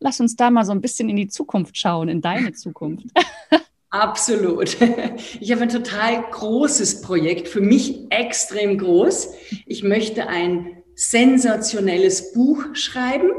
lass 0.00 0.20
uns 0.20 0.36
da 0.36 0.50
mal 0.50 0.64
so 0.64 0.72
ein 0.72 0.80
bisschen 0.80 1.10
in 1.10 1.16
die 1.16 1.28
Zukunft 1.28 1.76
schauen, 1.76 2.08
in 2.08 2.22
deine 2.22 2.52
Zukunft. 2.52 3.06
Absolut. 3.94 4.76
Ich 5.40 5.52
habe 5.52 5.62
ein 5.62 5.68
total 5.68 6.24
großes 6.32 7.00
Projekt, 7.00 7.46
für 7.48 7.60
mich 7.60 8.10
extrem 8.10 8.78
groß. 8.78 9.28
Ich 9.66 9.84
möchte 9.84 10.26
ein 10.26 10.82
sensationelles 10.96 12.32
Buch 12.32 12.64
schreiben 12.72 13.30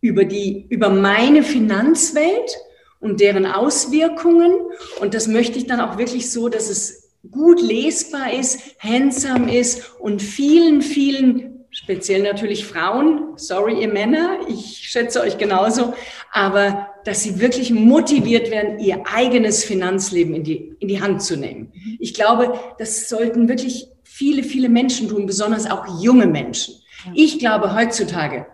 über 0.00 0.24
die, 0.24 0.66
über 0.68 0.90
meine 0.90 1.42
Finanzwelt 1.42 2.56
und 3.00 3.20
deren 3.20 3.46
Auswirkungen. 3.46 4.52
Und 5.00 5.14
das 5.14 5.26
möchte 5.26 5.58
ich 5.58 5.66
dann 5.66 5.80
auch 5.80 5.98
wirklich 5.98 6.30
so, 6.30 6.48
dass 6.48 6.70
es 6.70 7.10
gut 7.28 7.60
lesbar 7.60 8.32
ist, 8.32 8.60
handsam 8.78 9.48
ist 9.48 9.98
und 9.98 10.22
vielen, 10.22 10.82
vielen, 10.82 11.55
speziell 11.86 12.22
natürlich 12.22 12.66
Frauen, 12.66 13.34
sorry 13.36 13.80
ihr 13.80 13.86
Männer, 13.86 14.40
ich 14.48 14.88
schätze 14.90 15.20
euch 15.20 15.38
genauso, 15.38 15.94
aber 16.32 16.88
dass 17.04 17.22
sie 17.22 17.38
wirklich 17.38 17.70
motiviert 17.70 18.50
werden, 18.50 18.80
ihr 18.80 19.04
eigenes 19.06 19.62
Finanzleben 19.62 20.34
in 20.34 20.42
die, 20.42 20.74
in 20.80 20.88
die 20.88 21.00
Hand 21.00 21.22
zu 21.22 21.36
nehmen. 21.36 21.72
Mhm. 21.72 21.96
Ich 22.00 22.12
glaube, 22.12 22.58
das 22.80 23.08
sollten 23.08 23.48
wirklich 23.48 23.86
viele, 24.02 24.42
viele 24.42 24.68
Menschen 24.68 25.08
tun, 25.08 25.26
besonders 25.26 25.70
auch 25.70 26.02
junge 26.02 26.26
Menschen. 26.26 26.74
Ich 27.14 27.38
glaube 27.38 27.72
heutzutage, 27.72 28.46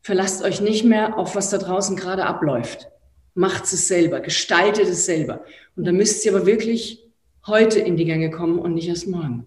verlasst 0.00 0.42
euch 0.42 0.62
nicht 0.62 0.84
mehr 0.84 1.18
auf, 1.18 1.36
was 1.36 1.50
da 1.50 1.58
draußen 1.58 1.94
gerade 1.94 2.24
abläuft. 2.24 2.88
Macht 3.34 3.64
es 3.64 3.86
selber, 3.86 4.20
gestaltet 4.20 4.88
es 4.88 5.04
selber. 5.04 5.44
Und 5.76 5.86
da 5.86 5.92
müsst 5.92 6.24
ihr 6.24 6.34
aber 6.34 6.46
wirklich 6.46 7.04
heute 7.46 7.80
in 7.80 7.98
die 7.98 8.06
Gänge 8.06 8.30
kommen 8.30 8.58
und 8.58 8.72
nicht 8.72 8.88
erst 8.88 9.08
morgen. 9.08 9.46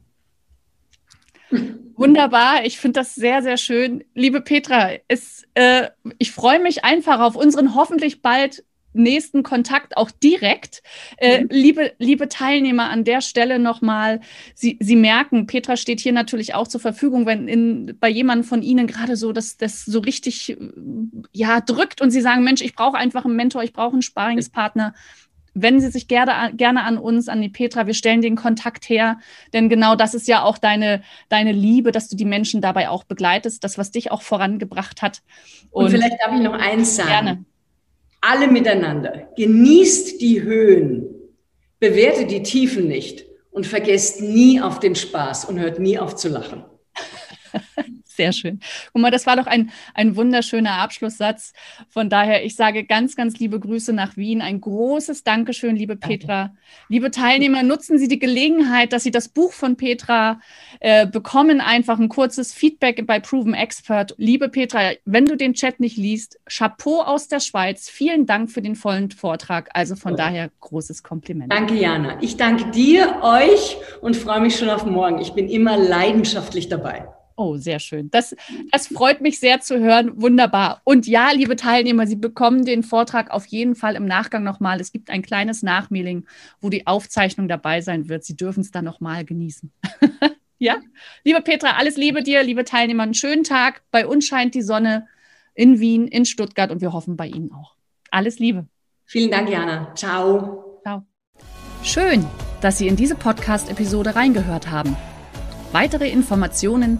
Wunderbar, 2.01 2.65
ich 2.65 2.79
finde 2.79 2.99
das 2.99 3.15
sehr, 3.15 3.41
sehr 3.41 3.57
schön. 3.57 4.03
Liebe 4.15 4.41
Petra, 4.41 4.91
es, 5.07 5.43
äh, 5.53 5.89
ich 6.17 6.31
freue 6.31 6.59
mich 6.59 6.83
einfach 6.83 7.19
auf 7.19 7.35
unseren 7.35 7.75
hoffentlich 7.75 8.21
bald 8.21 8.63
nächsten 8.93 9.43
Kontakt 9.43 9.95
auch 9.97 10.11
direkt. 10.11 10.81
Äh, 11.17 11.41
mhm. 11.41 11.47
liebe, 11.49 11.93
liebe 11.97 12.27
Teilnehmer, 12.27 12.89
an 12.89 13.03
der 13.03 13.21
Stelle 13.21 13.59
nochmal, 13.59 14.19
Sie, 14.53 14.77
Sie 14.81 14.95
merken, 14.95 15.47
Petra 15.47 15.77
steht 15.77 15.99
hier 15.99 16.11
natürlich 16.11 16.55
auch 16.55 16.67
zur 16.67 16.81
Verfügung, 16.81 17.25
wenn 17.25 17.47
in, 17.47 17.97
bei 17.99 18.09
jemandem 18.09 18.47
von 18.47 18.63
Ihnen 18.63 18.87
gerade 18.87 19.15
so 19.15 19.31
das, 19.31 19.57
das 19.57 19.85
so 19.85 19.99
richtig 19.99 20.57
ja, 21.31 21.61
drückt 21.61 22.01
und 22.01 22.11
Sie 22.11 22.21
sagen, 22.21 22.43
Mensch, 22.43 22.61
ich 22.61 22.75
brauche 22.75 22.97
einfach 22.97 23.25
einen 23.25 23.35
Mentor, 23.35 23.63
ich 23.63 23.73
brauche 23.73 23.93
einen 23.93 24.01
Sparingspartner 24.01 24.93
wenden 25.53 25.81
Sie 25.81 25.89
sich 25.89 26.07
gerne, 26.07 26.55
gerne 26.55 26.83
an 26.83 26.97
uns, 26.97 27.27
an 27.27 27.41
die 27.41 27.49
Petra. 27.49 27.87
Wir 27.87 27.93
stellen 27.93 28.21
den 28.21 28.35
Kontakt 28.35 28.89
her, 28.89 29.19
denn 29.53 29.69
genau 29.69 29.95
das 29.95 30.13
ist 30.13 30.27
ja 30.27 30.43
auch 30.43 30.57
deine, 30.57 31.01
deine 31.29 31.51
Liebe, 31.51 31.91
dass 31.91 32.07
du 32.07 32.15
die 32.15 32.25
Menschen 32.25 32.61
dabei 32.61 32.89
auch 32.89 33.03
begleitest, 33.03 33.63
das, 33.63 33.77
was 33.77 33.91
dich 33.91 34.11
auch 34.11 34.21
vorangebracht 34.21 35.01
hat. 35.01 35.21
Und, 35.71 35.85
Und 35.85 35.91
vielleicht 35.91 36.17
darf 36.23 36.33
ich 36.35 36.41
noch 36.41 36.53
eins 36.53 36.95
sagen. 36.95 37.09
Gerne. 37.09 37.45
Alle 38.21 38.47
miteinander. 38.47 39.29
Genießt 39.35 40.21
die 40.21 40.41
Höhen, 40.41 41.05
bewertet 41.79 42.31
die 42.31 42.43
Tiefen 42.43 42.87
nicht 42.87 43.25
und 43.49 43.65
vergesst 43.65 44.21
nie 44.21 44.61
auf 44.61 44.79
den 44.79 44.95
Spaß 44.95 45.45
und 45.45 45.59
hört 45.59 45.79
nie 45.79 45.97
auf 45.97 46.15
zu 46.15 46.29
lachen. 46.29 46.63
Sehr 48.21 48.33
schön. 48.33 48.59
Guck 48.93 49.01
mal, 49.01 49.09
das 49.09 49.25
war 49.25 49.35
doch 49.35 49.47
ein, 49.47 49.71
ein 49.95 50.15
wunderschöner 50.15 50.73
Abschlusssatz. 50.73 51.53
Von 51.89 52.07
daher, 52.07 52.45
ich 52.45 52.55
sage 52.55 52.83
ganz, 52.83 53.15
ganz 53.15 53.39
liebe 53.39 53.59
Grüße 53.59 53.93
nach 53.93 54.15
Wien. 54.15 54.43
Ein 54.43 54.61
großes 54.61 55.23
Dankeschön, 55.23 55.75
liebe 55.75 55.95
Petra. 55.95 56.41
Danke. 56.43 56.57
Liebe 56.87 57.09
Teilnehmer, 57.09 57.63
nutzen 57.63 57.97
Sie 57.97 58.07
die 58.07 58.19
Gelegenheit, 58.19 58.93
dass 58.93 59.01
Sie 59.01 59.09
das 59.09 59.27
Buch 59.27 59.53
von 59.53 59.75
Petra 59.75 60.39
äh, 60.81 61.07
bekommen. 61.07 61.61
Einfach 61.61 61.97
ein 61.97 62.09
kurzes 62.09 62.53
Feedback 62.53 63.03
bei 63.07 63.19
Proven 63.19 63.55
Expert. 63.55 64.13
Liebe 64.19 64.49
Petra, 64.49 64.91
wenn 65.05 65.25
du 65.25 65.35
den 65.35 65.55
Chat 65.55 65.79
nicht 65.79 65.97
liest, 65.97 66.39
Chapeau 66.47 67.01
aus 67.01 67.27
der 67.27 67.39
Schweiz. 67.39 67.89
Vielen 67.89 68.27
Dank 68.27 68.51
für 68.51 68.61
den 68.61 68.75
vollen 68.75 69.09
Vortrag. 69.09 69.71
Also 69.73 69.95
von 69.95 70.11
ja. 70.11 70.17
daher 70.17 70.51
großes 70.59 71.01
Kompliment. 71.01 71.51
Danke, 71.51 71.73
Jana. 71.73 72.21
Ich 72.21 72.37
danke 72.37 72.69
dir, 72.69 73.17
euch 73.23 73.77
und 74.01 74.15
freue 74.15 74.41
mich 74.41 74.57
schon 74.57 74.69
auf 74.69 74.85
morgen. 74.85 75.17
Ich 75.17 75.31
bin 75.33 75.49
immer 75.49 75.75
leidenschaftlich 75.75 76.69
dabei. 76.69 77.07
Oh, 77.35 77.57
sehr 77.57 77.79
schön. 77.79 78.11
Das, 78.11 78.35
das 78.71 78.87
freut 78.87 79.21
mich 79.21 79.39
sehr 79.39 79.61
zu 79.61 79.79
hören. 79.79 80.21
Wunderbar. 80.21 80.81
Und 80.83 81.07
ja, 81.07 81.31
liebe 81.31 81.55
Teilnehmer, 81.55 82.05
Sie 82.05 82.15
bekommen 82.15 82.65
den 82.65 82.83
Vortrag 82.83 83.31
auf 83.31 83.45
jeden 83.47 83.75
Fall 83.75 83.95
im 83.95 84.05
Nachgang 84.05 84.43
nochmal. 84.43 84.79
Es 84.79 84.91
gibt 84.91 85.09
ein 85.09 85.21
kleines 85.21 85.63
Nachmailing, 85.63 86.25
wo 86.59 86.69
die 86.69 86.87
Aufzeichnung 86.87 87.47
dabei 87.47 87.81
sein 87.81 88.09
wird. 88.09 88.23
Sie 88.23 88.35
dürfen 88.35 88.61
es 88.61 88.71
dann 88.71 88.85
nochmal 88.85 89.25
genießen. 89.25 89.71
ja, 90.59 90.77
liebe 91.23 91.41
Petra, 91.41 91.77
alles 91.77 91.97
Liebe 91.97 92.21
dir, 92.21 92.43
liebe 92.43 92.65
Teilnehmer. 92.65 93.03
Einen 93.03 93.13
schönen 93.13 93.43
Tag. 93.43 93.81
Bei 93.91 94.05
uns 94.05 94.25
scheint 94.25 94.53
die 94.53 94.61
Sonne 94.61 95.07
in 95.53 95.79
Wien, 95.79 96.07
in 96.07 96.25
Stuttgart 96.25 96.71
und 96.71 96.81
wir 96.81 96.93
hoffen 96.93 97.17
bei 97.17 97.27
Ihnen 97.27 97.51
auch. 97.51 97.75
Alles 98.11 98.39
Liebe. 98.39 98.67
Vielen 99.05 99.31
Dank, 99.31 99.49
Jana. 99.49 99.93
Ciao. 99.95 100.79
Ciao. 100.83 101.03
Schön, 101.83 102.25
dass 102.61 102.77
Sie 102.77 102.87
in 102.87 102.95
diese 102.95 103.15
Podcast-Episode 103.15 104.15
reingehört 104.15 104.69
haben. 104.69 104.95
Weitere 105.71 106.09
Informationen 106.09 106.99